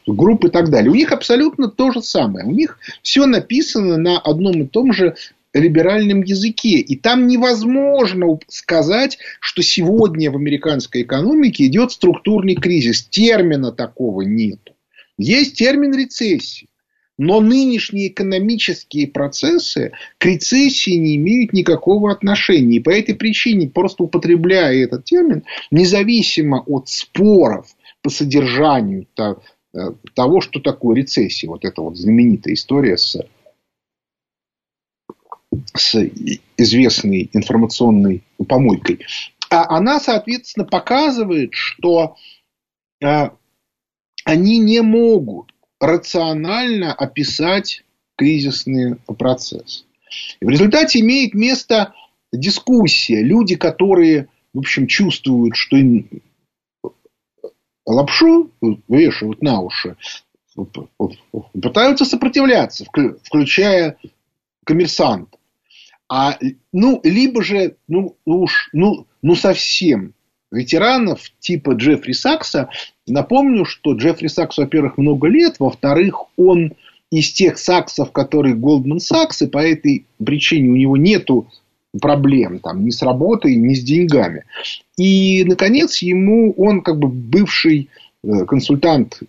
[0.05, 0.91] групп и так далее.
[0.91, 2.45] У них абсолютно то же самое.
[2.45, 5.15] У них все написано на одном и том же
[5.53, 6.77] либеральном языке.
[6.77, 13.03] И там невозможно сказать, что сегодня в американской экономике идет структурный кризис.
[13.03, 14.59] Термина такого нет.
[15.17, 16.67] Есть термин рецессии.
[17.17, 22.77] Но нынешние экономические процессы к рецессии не имеют никакого отношения.
[22.77, 29.33] И по этой причине, просто употребляя этот термин, независимо от споров по содержанию э,
[30.13, 33.17] того, что такое рецессия, вот эта вот знаменитая история с,
[35.73, 36.09] с
[36.55, 38.99] известной информационной помойкой,
[39.49, 42.15] а она, соответственно, показывает, что
[43.01, 43.29] э,
[44.23, 47.83] они не могут рационально описать
[48.15, 49.85] кризисный процесс.
[50.39, 51.93] И в результате имеет место
[52.31, 53.21] дискуссия.
[53.21, 56.09] Люди, которые, в общем, чувствуют, что им
[57.85, 58.51] лапшу
[58.87, 59.95] вешают на уши,
[61.53, 62.85] пытаются сопротивляться,
[63.23, 63.97] включая
[64.65, 65.29] коммерсант.
[66.09, 66.37] А,
[66.71, 70.13] ну, либо же, ну, уж, ну, ну, совсем
[70.57, 72.69] ветеранов типа Джеффри Сакса.
[73.07, 76.73] Напомню, что Джеффри Сакс, во-первых, много лет, во-вторых, он
[77.11, 81.47] из тех саксов, которые Goldman Sachs, и по этой причине у него нету
[82.01, 84.43] проблем там, ни с работой, ни с деньгами.
[84.97, 87.89] И, наконец, ему он как бы бывший
[88.23, 89.21] э, консультант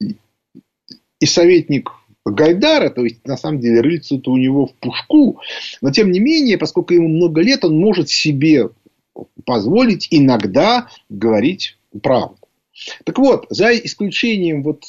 [0.00, 1.90] и советник
[2.24, 5.40] Гайдара, то есть, на самом деле, рыльце-то у него в пушку,
[5.80, 8.70] но, тем не менее, поскольку ему много лет, он может себе
[9.44, 12.38] позволить иногда говорить правду.
[13.04, 14.84] Так вот, за исключением вот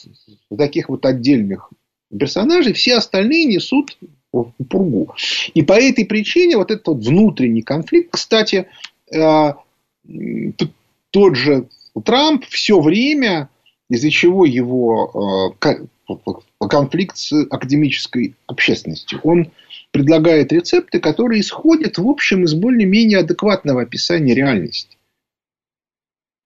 [0.55, 1.71] таких вот отдельных
[2.17, 3.97] персонажей, все остальные несут
[4.31, 5.13] пургу.
[5.53, 8.67] И по этой причине вот этот вот внутренний конфликт, кстати,
[9.13, 9.53] э,
[11.11, 11.67] тот же
[12.03, 13.49] Трамп все время,
[13.89, 15.77] из-за чего его э,
[16.67, 19.51] конфликт с академической общественностью, он
[19.97, 24.95] предлагает рецепты, которые исходят, в общем, из более-менее адекватного описания реальности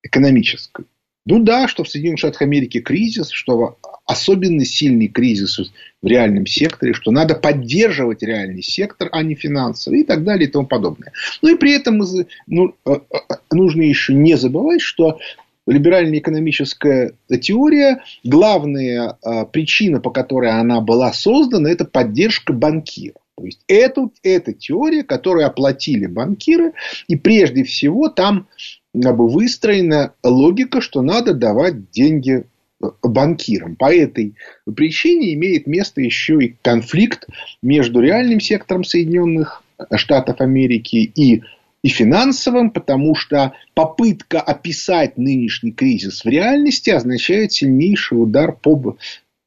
[0.03, 0.85] экономической.
[1.25, 5.59] Ну да, что в Соединенных Штатах Америки кризис, что особенно сильный кризис
[6.01, 10.51] в реальном секторе, что надо поддерживать реальный сектор, а не финансовый и так далее и
[10.51, 11.11] тому подобное.
[11.41, 12.01] Ну и при этом
[12.47, 13.17] ну, э, э,
[13.51, 15.19] нужно еще не забывать, что
[15.67, 23.20] либеральная экономическая теория, главная э, причина, по которой она была создана, это поддержка банкиров.
[23.41, 26.73] То есть, это, это теория, которую оплатили банкиры,
[27.08, 28.47] и прежде всего там
[28.93, 32.43] как бы, выстроена логика, что надо давать деньги
[32.84, 33.75] э, банкирам.
[33.75, 34.36] По этой
[34.75, 37.27] причине имеет место еще и конфликт
[37.63, 39.63] между реальным сектором Соединенных
[39.95, 41.41] Штатов Америки и,
[41.82, 48.97] и финансовым, потому что попытка описать нынешний кризис в реальности означает сильнейший удар по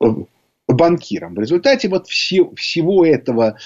[0.00, 0.06] э,
[0.66, 1.34] банкирам.
[1.34, 3.58] В результате вот все, всего этого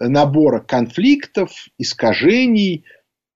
[0.00, 2.84] набора конфликтов, искажений,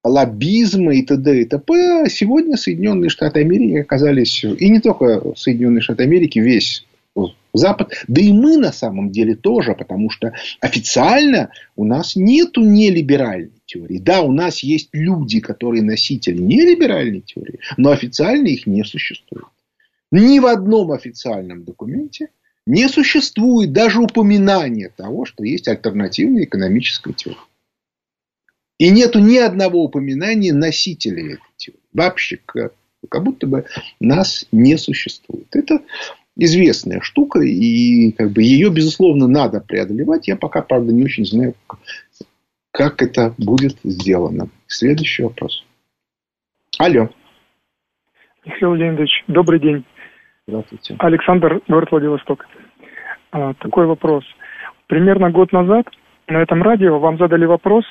[0.05, 1.43] лоббизма и т.д.
[1.43, 2.07] и т.п.
[2.09, 6.85] Сегодня Соединенные Штаты Америки оказались, и не только Соединенные Штаты Америки, весь
[7.55, 13.61] Запад, да и мы на самом деле тоже, потому что официально у нас нету нелиберальной
[13.67, 13.99] теории.
[13.99, 19.45] Да, у нас есть люди, которые носители нелиберальной теории, но официально их не существует.
[20.11, 22.29] Ни в одном официальном документе
[22.67, 27.39] не существует даже упоминания того, что есть альтернативная экономическая теория.
[28.79, 31.81] И нету ни одного упоминания носителей этой теории.
[31.93, 33.67] Вообще, как будто бы
[34.01, 35.47] нас не существует.
[35.55, 35.83] Это
[36.37, 40.29] известная штука, и как бы, ее, безусловно, надо преодолевать.
[40.29, 41.55] Я пока, правда, не очень знаю,
[42.71, 44.49] как это будет сделано.
[44.67, 45.65] Следующий вопрос.
[46.79, 47.11] Алло.
[48.45, 49.85] Михаил Леонидович, добрый день.
[50.47, 50.97] Здравствуйте.
[50.99, 52.47] Александр, город Владивосток.
[53.31, 54.25] А, такой вопрос.
[54.89, 55.87] Примерно год назад
[56.29, 57.85] на этом радио вам задали вопрос,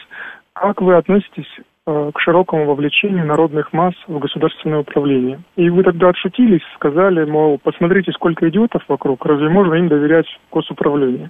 [0.54, 1.48] как вы относитесь
[1.86, 5.40] а, к широкому вовлечению народных масс в государственное управление.
[5.56, 11.30] И вы тогда отшутились, сказали, мол, посмотрите, сколько идиотов вокруг, разве можно им доверять госуправлению?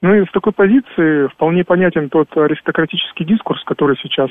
[0.00, 4.30] Ну и в такой позиции вполне понятен тот аристократический дискурс, который сейчас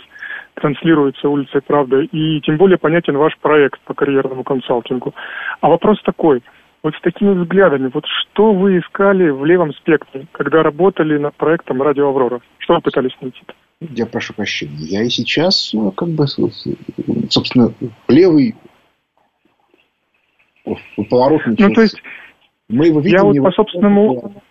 [0.53, 5.13] транслируется улицей правды, и тем более понятен ваш проект по карьерному консалтингу.
[5.59, 6.41] А вопрос такой,
[6.83, 11.81] вот с такими взглядами, вот что вы искали в левом спектре, когда работали над проектом
[11.81, 12.39] «Радио Аврора»?
[12.59, 13.41] Что вы пытались найти?
[13.81, 14.77] Я прошу прощения.
[14.79, 17.73] Я и сейчас, ну, как бы, собственно,
[18.07, 18.55] левый
[21.09, 22.01] поворот Ну, то есть,
[22.69, 24.41] мы его видим, я вот по собственному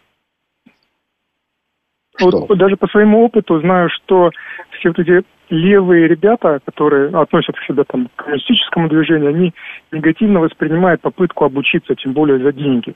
[2.19, 2.47] что?
[2.47, 4.31] Вот даже по своему опыту знаю, что
[4.79, 9.55] все вот эти левые ребята, которые относятся к себе там, к коммунистическому движению, они
[9.93, 12.95] негативно воспринимают попытку обучиться, тем более за деньги.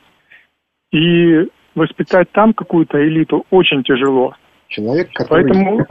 [0.93, 4.35] И воспитать там какую-то элиту очень тяжело.
[4.68, 5.87] Человек, который, Поэтому...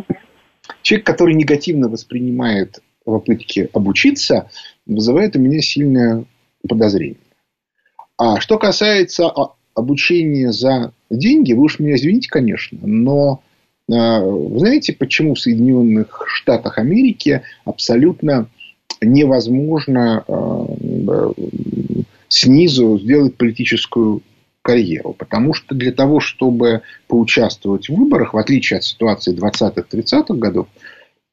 [0.82, 4.50] Человек, который негативно воспринимает попытки обучиться,
[4.86, 6.26] вызывает у меня сильное
[6.68, 7.18] подозрение.
[8.18, 9.32] А что касается
[9.80, 13.42] обучение за деньги, вы уж меня извините, конечно, но
[13.92, 18.48] а, вы знаете, почему в Соединенных Штатах Америки абсолютно
[19.02, 21.34] невозможно а,
[22.28, 24.22] снизу сделать политическую
[24.62, 25.14] карьеру.
[25.14, 30.68] Потому что для того, чтобы поучаствовать в выборах, в отличие от ситуации 20-30-х годов,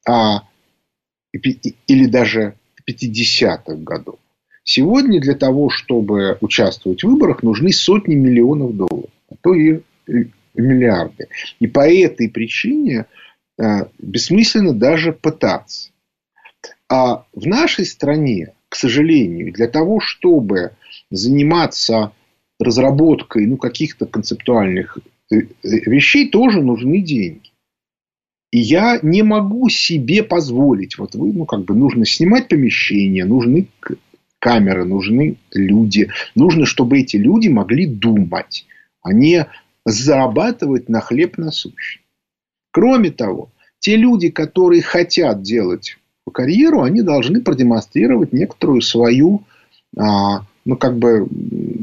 [0.07, 0.43] а,
[1.33, 2.55] или даже
[2.89, 4.15] 50-х годов,
[4.69, 9.79] Сегодня для того, чтобы участвовать в выборах, нужны сотни миллионов долларов, а то и
[10.55, 11.29] миллиарды.
[11.61, 13.05] И по этой причине
[13.57, 15.91] э, бессмысленно даже пытаться.
[16.89, 20.71] А в нашей стране, к сожалению, для того, чтобы
[21.09, 22.11] заниматься
[22.59, 24.97] разработкой ну, каких-то концептуальных
[25.31, 27.51] э, э, вещей, тоже нужны деньги.
[28.51, 30.97] И я не могу себе позволить.
[30.97, 33.69] Вот вы, ну, как бы нужно снимать помещение, нужны
[34.39, 36.09] камеры, нужны люди.
[36.35, 38.65] Нужно, чтобы эти люди могли думать,
[39.01, 39.47] а не
[39.85, 42.03] зарабатывать на хлеб насущный.
[42.71, 45.97] Кроме того, те люди, которые хотят делать
[46.31, 49.43] карьеру, они должны продемонстрировать некоторую свою
[49.97, 51.27] а, ну, как бы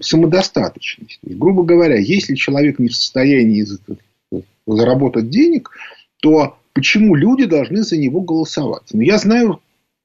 [0.02, 1.18] самодостаточность.
[1.22, 3.66] грубо говоря, если человек не в состоянии
[4.66, 5.70] заработать денег,
[6.20, 8.84] то почему люди должны за него голосовать?
[8.92, 9.60] Ну, я знаю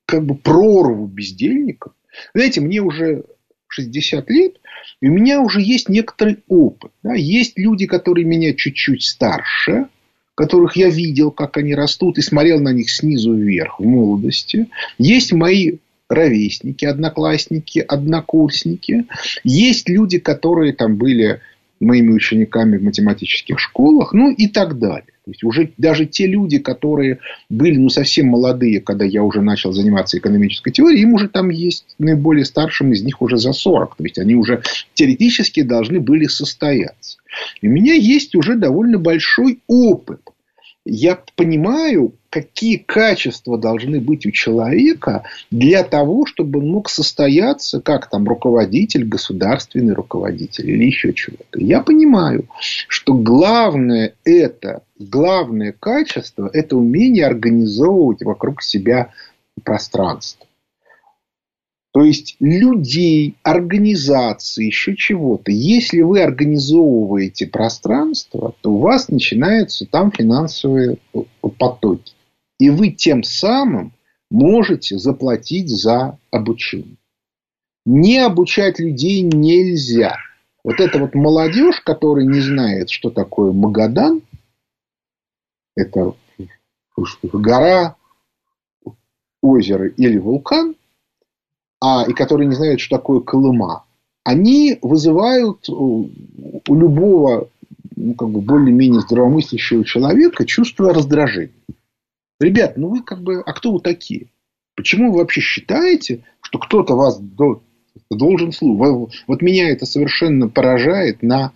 [0.05, 1.93] как бы прорву бездельников.
[2.33, 3.23] Знаете, мне уже
[3.67, 4.55] 60 лет,
[5.01, 6.91] и у меня уже есть некоторый опыт.
[7.03, 7.13] Да?
[7.13, 9.87] Есть люди, которые меня чуть-чуть старше,
[10.35, 14.67] которых я видел, как они растут, и смотрел на них снизу вверх в молодости.
[14.97, 15.77] Есть мои
[16.09, 19.05] ровесники, одноклассники, однокурсники.
[19.43, 21.41] Есть люди, которые там были
[21.79, 25.13] моими учениками в математических школах, ну и так далее.
[25.29, 27.19] То есть уже даже те люди, которые
[27.49, 31.85] были ну, совсем молодые, когда я уже начал заниматься экономической теорией, им уже там есть
[31.99, 33.95] наиболее старшим из них уже за 40.
[33.95, 34.63] То есть они уже
[34.95, 37.19] теоретически должны были состояться.
[37.61, 40.21] И у меня есть уже довольно большой опыт
[40.85, 48.09] я понимаю, какие качества должны быть у человека для того, чтобы он мог состояться как
[48.09, 51.59] там руководитель, государственный руководитель или еще чего-то.
[51.59, 59.11] Я понимаю, что главное это, главное качество– это умение организовывать вокруг себя
[59.63, 60.45] пространство.
[61.91, 65.51] То есть людей, организации, еще чего-то.
[65.51, 70.97] Если вы организовываете пространство, то у вас начинаются там финансовые
[71.57, 72.13] потоки.
[72.59, 73.93] И вы тем самым
[74.29, 76.97] можете заплатить за обучение.
[77.85, 80.17] Не обучать людей нельзя.
[80.63, 84.21] Вот эта вот молодежь, которая не знает, что такое Магадан,
[85.75, 86.13] это
[87.23, 87.95] гора,
[89.41, 90.75] озеро или вулкан,
[91.81, 93.85] а, и которые не знают, что такое Колыма,
[94.23, 96.09] они вызывают у
[96.67, 97.49] любого
[97.95, 101.53] ну, как бы более-менее здравомыслящего человека чувство раздражения.
[102.39, 104.27] Ребят, ну вы как бы, а кто вы такие?
[104.75, 107.19] Почему вы вообще считаете, что кто-то вас
[108.09, 109.23] должен слушать?
[109.27, 111.51] Вот меня это совершенно поражает на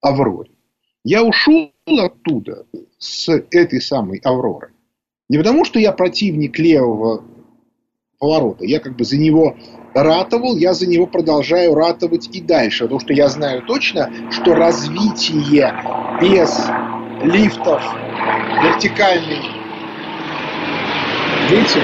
[0.00, 0.50] Авроре.
[1.04, 2.66] Я ушел оттуда
[2.98, 4.70] с этой самой Авроры.
[5.28, 7.24] Не потому, что я противник левого
[8.22, 8.64] поворота.
[8.64, 9.56] Я как бы за него
[9.94, 12.84] ратовал, я за него продолжаю ратовать и дальше.
[12.84, 15.74] Потому что я знаю точно, что развитие
[16.20, 16.56] без
[17.24, 17.82] лифтов
[18.62, 19.40] вертикальной...
[21.50, 21.80] Видите?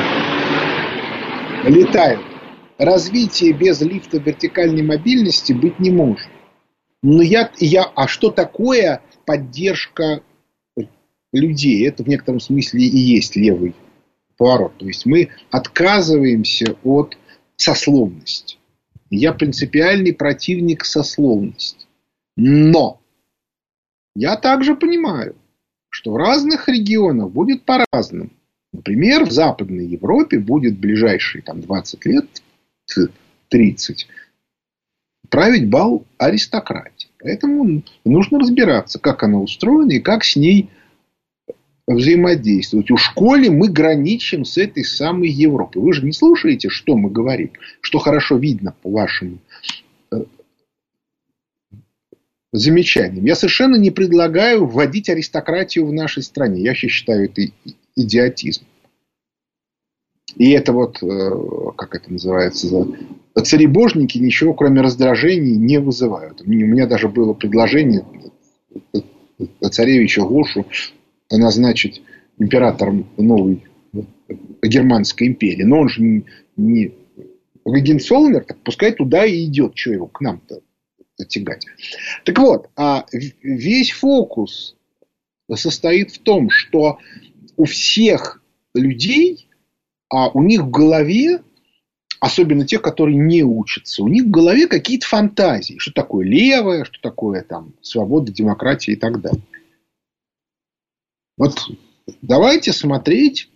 [1.65, 2.21] Летают.
[2.79, 6.29] Развитие без лифта вертикальной мобильности быть не может.
[7.03, 10.23] Но я, я, а что такое поддержка
[11.33, 11.89] людей?
[11.89, 13.75] Это в некотором смысле и есть левый
[14.39, 14.79] поворот.
[14.79, 17.19] То есть мы отказываемся от
[17.57, 18.57] сословности.
[19.11, 21.87] Я принципиальный противник сословности.
[22.37, 23.01] Но
[24.15, 25.37] я также понимаю,
[25.91, 28.31] что в разных регионах будет по-разному.
[28.73, 32.27] Например, в Западной Европе будет в ближайшие там, 20 лет,
[33.49, 34.09] 30,
[35.31, 37.09] править бал аристократии.
[37.21, 40.69] Поэтому нужно разбираться, как она устроена и как с ней
[41.95, 42.91] взаимодействовать.
[42.91, 45.83] У школе мы граничим с этой самой Европой.
[45.83, 49.41] Вы же не слушаете, что мы говорим, что хорошо видно по вашим
[50.13, 50.17] э,
[52.53, 53.25] замечаниям.
[53.25, 56.63] Я совершенно не предлагаю вводить аристократию в нашей стране.
[56.63, 57.43] Я вообще считаю это
[57.97, 58.65] идиотизм.
[60.37, 61.31] И это вот, э,
[61.77, 62.87] как это называется,
[63.43, 66.43] царебожники ничего, кроме раздражений, не вызывают.
[66.43, 68.05] У меня даже было предложение
[69.71, 70.67] царевича Гошу
[71.31, 72.03] назначить
[72.39, 73.65] императором новой
[74.63, 75.63] германской империи.
[75.63, 76.25] Но он же не,
[76.57, 76.93] не
[78.41, 79.77] так пускай туда и идет.
[79.77, 80.61] Что его к нам-то
[81.29, 81.67] тягать?
[82.25, 84.77] Так вот, а весь фокус
[85.55, 86.99] состоит в том, что
[87.57, 88.43] у всех
[88.75, 89.49] людей,
[90.09, 91.43] а у них в голове,
[92.21, 95.77] особенно тех, которые не учатся, у них в голове какие-то фантазии.
[95.79, 99.43] Что такое левое, что такое там свобода, демократия и так далее.
[101.39, 101.55] Вот
[102.21, 103.51] давайте смотреть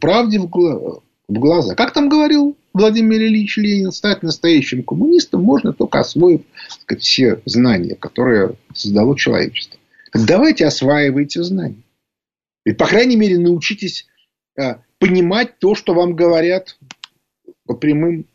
[0.00, 1.74] правде в глаза.
[1.74, 7.94] Как там говорил Владимир Ильич Ленин, стать настоящим коммунистом можно только освоив сказать, все знания,
[7.94, 9.78] которые создало человечество.
[10.12, 11.82] Так давайте осваивайте знания.
[12.66, 14.06] И, по крайней мере, научитесь
[14.58, 16.78] э, понимать то, что вам говорят
[17.64, 18.26] по прямым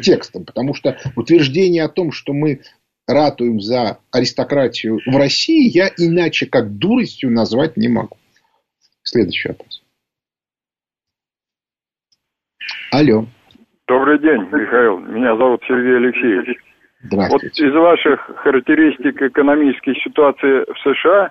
[0.00, 0.44] текстам.
[0.44, 2.60] Потому что утверждение о том, что мы
[3.06, 8.16] ратуем за аристократию в России, я иначе как дуростью назвать не могу.
[9.02, 9.82] Следующий вопрос.
[12.90, 13.26] Алло.
[13.86, 14.98] Добрый день, Михаил.
[14.98, 16.56] Меня зовут Сергей Алексеевич.
[17.02, 17.48] Здравствуйте.
[17.48, 21.30] Вот из ваших характеристик экономической ситуации в США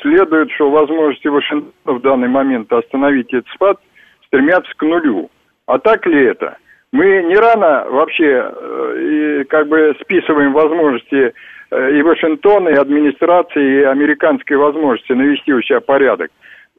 [0.00, 3.78] следует, что возможности Вашингтона в данный момент остановить этот спад
[4.26, 5.30] стремятся к нулю.
[5.66, 6.56] А так ли это?
[6.92, 11.32] Мы не рано вообще э, и как бы списываем возможности
[11.70, 16.30] э, и Вашингтона, и администрации, и американской возможности навести у себя порядок.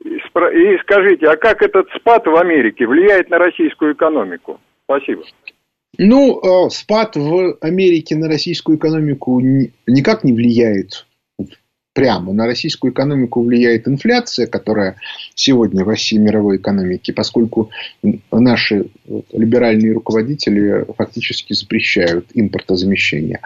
[0.04, 4.60] И скажите, а как этот спад в Америке влияет на российскую экономику?
[4.86, 5.24] Спасибо.
[5.98, 9.40] Ну, э, спад в Америке на российскую экономику
[9.88, 11.06] никак не влияет
[11.94, 12.34] прямо.
[12.34, 14.96] На российскую экономику влияет инфляция, которая
[15.36, 17.70] сегодня в России мировой экономике, поскольку
[18.32, 18.88] наши
[19.32, 23.40] либеральные руководители фактически запрещают импортозамещение.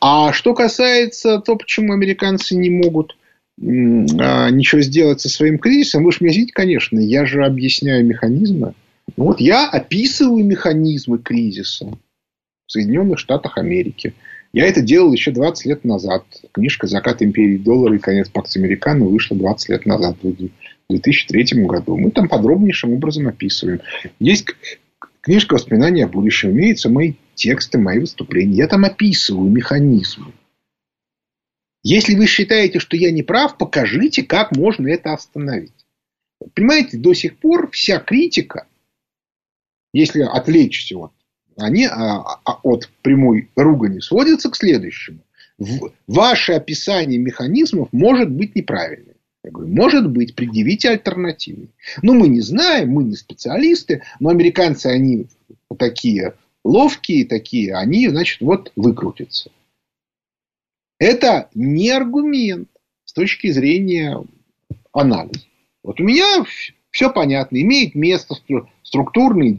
[0.00, 3.16] А что касается того, почему американцы не могут
[3.60, 8.74] а, ничего сделать со своим кризисом, вы же мне видите, конечно, я же объясняю механизмы.
[9.16, 11.86] Вот я описываю механизмы кризиса
[12.66, 14.14] в Соединенных Штатах Америки.
[14.52, 16.24] Я это делал еще 20 лет назад.
[16.52, 20.50] Книжка «Закат империи доллара и конец Пакс Американо» вышла 20 лет назад, в
[20.88, 21.96] 2003 году.
[21.96, 23.80] Мы там подробнейшим образом описываем.
[24.18, 24.46] Есть
[25.20, 26.50] книжка «Воспоминания о будущем».
[26.52, 28.56] Имеются мои тексты, мои выступления.
[28.56, 30.32] Я там описываю механизмы.
[31.84, 35.72] Если вы считаете, что я не прав, покажите, как можно это остановить.
[36.54, 38.66] Понимаете, до сих пор вся критика,
[39.92, 41.12] если отвлечься от,
[41.58, 45.18] они, а, а, от прямой ругани, сводится к следующему.
[45.58, 49.16] В, ваше описание механизмов может быть неправильным.
[49.44, 51.68] Я говорю, может быть, предъявите альтернативы.
[52.02, 55.26] Ну, мы не знаем, мы не специалисты, но американцы, они
[55.78, 56.34] такие
[56.64, 59.50] ловкие, такие, они, значит, вот выкрутятся.
[60.98, 62.68] Это не аргумент
[63.04, 64.22] с точки зрения
[64.92, 65.46] анализа.
[65.82, 66.44] Вот у меня
[66.90, 67.60] все понятно.
[67.60, 68.34] Имеет место
[68.82, 69.58] структурный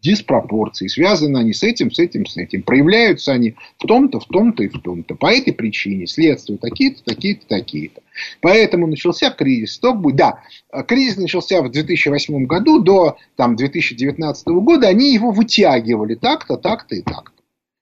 [0.00, 0.86] диспропорции.
[0.86, 2.62] Связаны они с этим, с этим, с этим.
[2.62, 5.14] Проявляются они в том-то, в том-то и в том-то.
[5.14, 8.02] По этой причине следствия такие-то, такие-то, такие-то.
[8.40, 9.78] Поэтому начался кризис.
[9.78, 10.42] То будет, да,
[10.86, 12.80] кризис начался в 2008 году.
[12.80, 17.32] До там, 2019 года они его вытягивали так-то, так-то и так-то.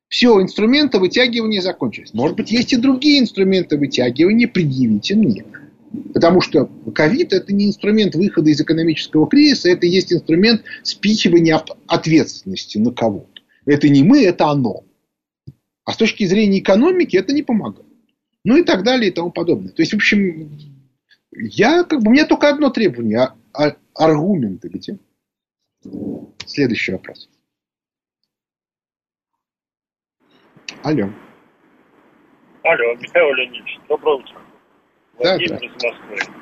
[0.08, 2.14] Все, инструменты вытягивания закончились.
[2.14, 5.44] Может быть, есть и другие инструменты вытягивания, предъявите мне.
[6.12, 12.78] Потому что ковид это не инструмент выхода из экономического кризиса, это есть инструмент спихивания ответственности
[12.78, 13.42] на кого-то.
[13.66, 14.84] Это не мы, это оно.
[15.84, 17.86] А с точки зрения экономики это не помогает.
[18.44, 19.72] Ну и так далее и тому подобное.
[19.72, 20.50] То есть, в общем,
[21.32, 23.18] я как бы, у меня только одно требование.
[23.20, 24.98] А, а, аргументы где?
[26.46, 27.28] Следующий вопрос.
[30.82, 31.10] Алло.
[32.62, 34.45] Алло, Михаил Леонидович, доброе утро.
[35.18, 36.34] Владимир да, из Москвы.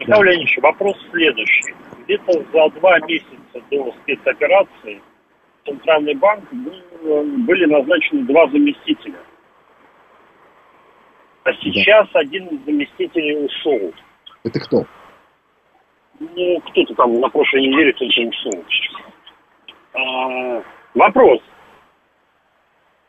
[0.00, 0.24] Михаил да.
[0.24, 1.74] Леонидович, вопрос следующий.
[2.04, 5.00] Где-то за два месяца до спецоперации
[5.62, 9.18] в Центральный банк были назначены два заместителя.
[11.44, 12.20] А сейчас да.
[12.20, 13.92] один из заместителей ушел.
[14.44, 14.84] Это кто?
[16.20, 18.64] Ну, кто-то там на прошлой неделе тоже ушел.
[19.94, 20.62] А,
[20.94, 21.40] вопрос.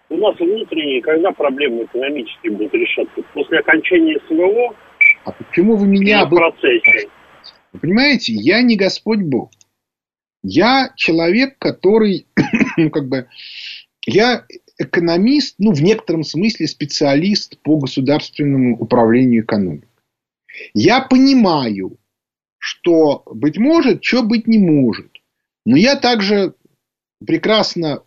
[0.10, 3.22] У нас внутренние, когда проблемы экономические будут решаться?
[3.34, 4.76] После окончания СВО
[5.26, 6.22] а почему вы меня...
[6.22, 7.10] об процессе.
[7.72, 9.52] Вы понимаете, я не Господь Бог.
[10.44, 12.28] Я человек, который,
[12.78, 13.28] ну, как бы,
[14.06, 14.46] я
[14.78, 19.88] экономист, ну, в некотором смысле специалист по государственному управлению экономикой.
[20.74, 21.98] Я понимаю,
[22.58, 25.12] что, быть может, что быть не может.
[25.66, 26.54] Но я также
[27.26, 28.04] прекрасно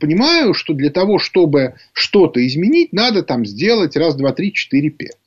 [0.00, 5.18] понимаю, что для того, чтобы что-то изменить, надо там сделать раз, два, три, четыре, пять.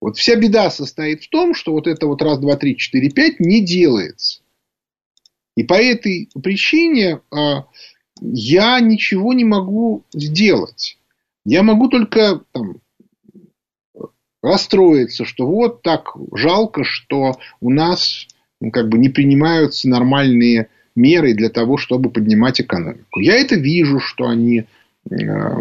[0.00, 3.40] Вот вся беда состоит в том, что вот это вот раз, два, три, четыре, пять
[3.40, 4.40] не делается.
[5.56, 7.64] И по этой причине а,
[8.20, 10.98] я ничего не могу сделать.
[11.44, 12.76] Я могу только там,
[14.42, 18.28] расстроиться, что вот так жалко, что у нас
[18.60, 23.20] ну, как бы не принимаются нормальные меры для того, чтобы поднимать экономику.
[23.20, 24.64] Я это вижу, что они
[25.10, 25.16] э,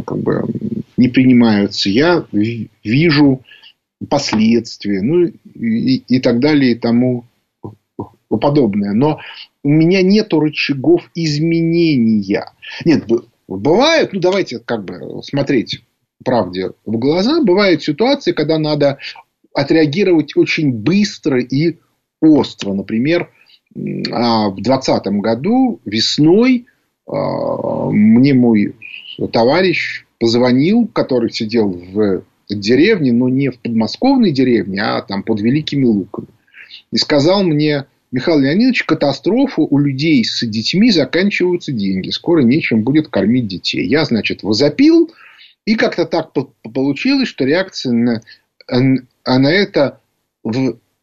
[0.05, 0.43] как бы
[0.95, 1.89] не принимаются.
[1.89, 3.41] Я вижу
[4.09, 7.25] последствия, ну и, и так далее и тому
[8.29, 8.93] подобное.
[8.93, 9.19] Но
[9.63, 12.51] у меня нет рычагов изменения.
[12.85, 13.05] Нет,
[13.47, 15.83] бывает, ну давайте как бы смотреть
[16.23, 18.97] правде в глаза, бывают ситуации, когда надо
[19.53, 21.77] отреагировать очень быстро и
[22.21, 22.73] остро.
[22.73, 23.31] Например,
[24.11, 26.65] а, в 2020 году весной
[27.07, 28.75] а, мне мой
[29.31, 32.23] товарищ позвонил, который сидел в
[32.55, 36.27] деревне, но не в подмосковной деревне, а там под Великими Луками.
[36.91, 42.09] И сказал мне, Михаил Леонидович, катастрофа у людей с детьми заканчиваются деньги.
[42.09, 43.85] Скоро нечем будет кормить детей.
[43.85, 45.11] Я, значит, возопил.
[45.65, 46.31] И как-то так
[46.63, 48.21] получилось, что реакция на,
[49.25, 49.99] на это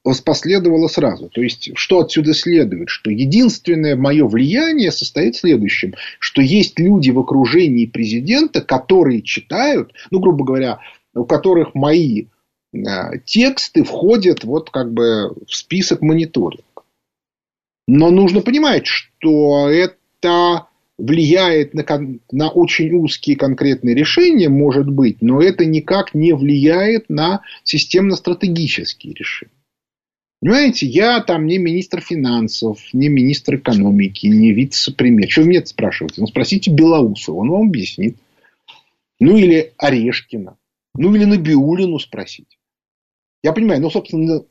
[0.05, 1.28] воспоследовала сразу.
[1.28, 2.88] То есть, что отсюда следует?
[2.88, 5.95] Что единственное мое влияние состоит в следующем.
[6.18, 10.78] Что есть люди в окружении президента, которые читают, ну, грубо говоря,
[11.14, 12.26] у которых мои
[12.72, 12.78] э,
[13.24, 16.64] тексты входят вот как бы в список мониторинга.
[17.86, 21.84] Но нужно понимать, что это влияет на,
[22.30, 29.50] на очень узкие конкретные решения, может быть, но это никак не влияет на системно-стратегические решения.
[30.40, 35.30] Понимаете, я там не министр финансов, не министр экономики, не вице-премьер.
[35.30, 36.20] Что вы это спрашиваете?
[36.20, 38.18] Ну, спросите Белоусова, он вам объяснит.
[39.20, 40.56] Ну, или Орешкина.
[40.97, 42.59] Ну, или Набиулину спросить.
[43.42, 44.45] Я понимаю, ну, собственно,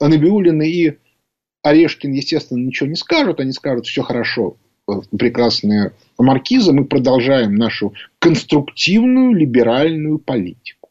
[0.00, 0.98] Набиулина и
[1.62, 3.40] Орешкин, естественно, ничего не скажут.
[3.40, 4.56] Они скажут, все хорошо,
[4.88, 10.90] э, прекрасная маркиза, мы продолжаем нашу конструктивную либеральную политику.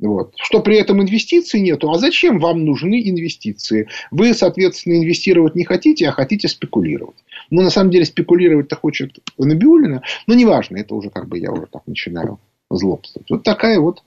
[0.00, 0.34] Вот.
[0.36, 1.90] Что при этом инвестиций нету.
[1.90, 3.88] А зачем вам нужны инвестиции?
[4.10, 7.24] Вы, соответственно, инвестировать не хотите, а хотите спекулировать.
[7.50, 10.02] Но на самом деле спекулировать-то хочет Набиулина.
[10.26, 12.40] Но неважно, это уже как бы я уже так начинаю
[12.76, 13.30] злобствовать.
[13.30, 14.02] Вот такая вот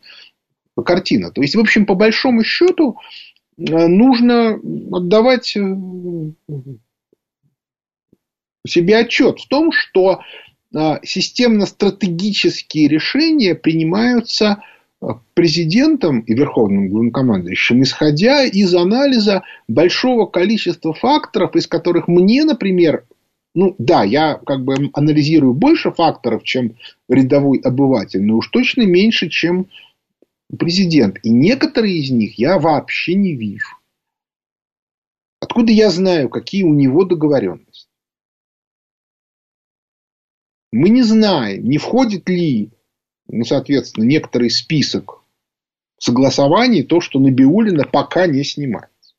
[0.84, 1.32] картина.
[1.32, 2.98] То есть, в общем, по большому счету,
[3.58, 4.60] э, нужно
[4.92, 5.62] отдавать э,
[8.68, 10.22] себе отчет в том, что
[10.74, 14.64] э, системно-стратегические решения принимаются
[15.36, 23.06] президентом и верховным главнокомандующим, исходя из анализа большого количества факторов, из которых мне, например,
[23.58, 26.78] ну да, я как бы анализирую больше факторов, чем
[27.10, 29.68] рядовой обыватель, но уж точно меньше, чем
[30.60, 31.18] президент.
[31.24, 33.76] И некоторые из них я вообще не вижу.
[35.40, 37.90] Откуда я знаю, какие у него договоренности?
[40.72, 42.70] Мы не знаем, не входит ли,
[43.28, 45.24] ну, соответственно, некоторый список
[45.98, 49.16] согласований, то, что Набиулина пока не снимается.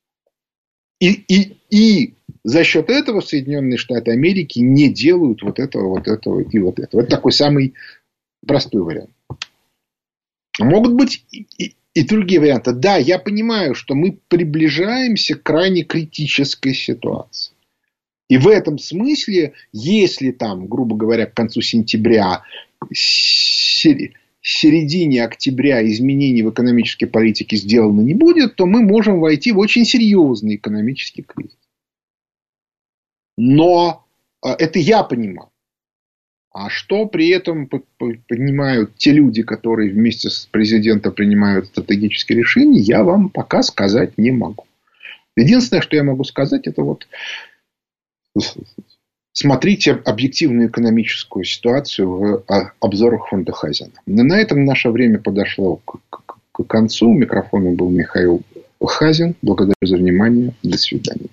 [1.01, 6.39] И, и, и за счет этого Соединенные Штаты Америки не делают вот этого, вот этого
[6.39, 7.01] и вот этого.
[7.01, 7.73] Это такой самый
[8.45, 9.11] простой вариант.
[10.59, 12.73] Могут быть и, и, и другие варианты.
[12.73, 17.53] Да, я понимаю, что мы приближаемся к крайне критической ситуации.
[18.29, 22.43] И в этом смысле, если там, грубо говоря, к концу сентября,
[24.41, 29.83] середине октября изменений в экономической политике сделано не будет, то мы можем войти в очень
[29.83, 31.57] серьезный экономический кризис.
[33.41, 34.05] Но
[34.41, 35.49] а, это я понимаю.
[36.51, 37.69] А что при этом
[38.27, 44.31] понимают те люди, которые вместе с президентом принимают стратегические решения, я вам пока сказать не
[44.31, 44.65] могу.
[45.37, 47.07] Единственное, что я могу сказать, это вот
[49.31, 53.93] смотрите объективную экономическую ситуацию в а, обзорах фонда Хазина.
[54.05, 57.13] На этом наше время подошло к концу.
[57.13, 58.41] Микрофоном был Михаил
[58.83, 59.35] Хазин.
[59.41, 60.53] Благодарю за внимание.
[60.61, 61.29] До свидания.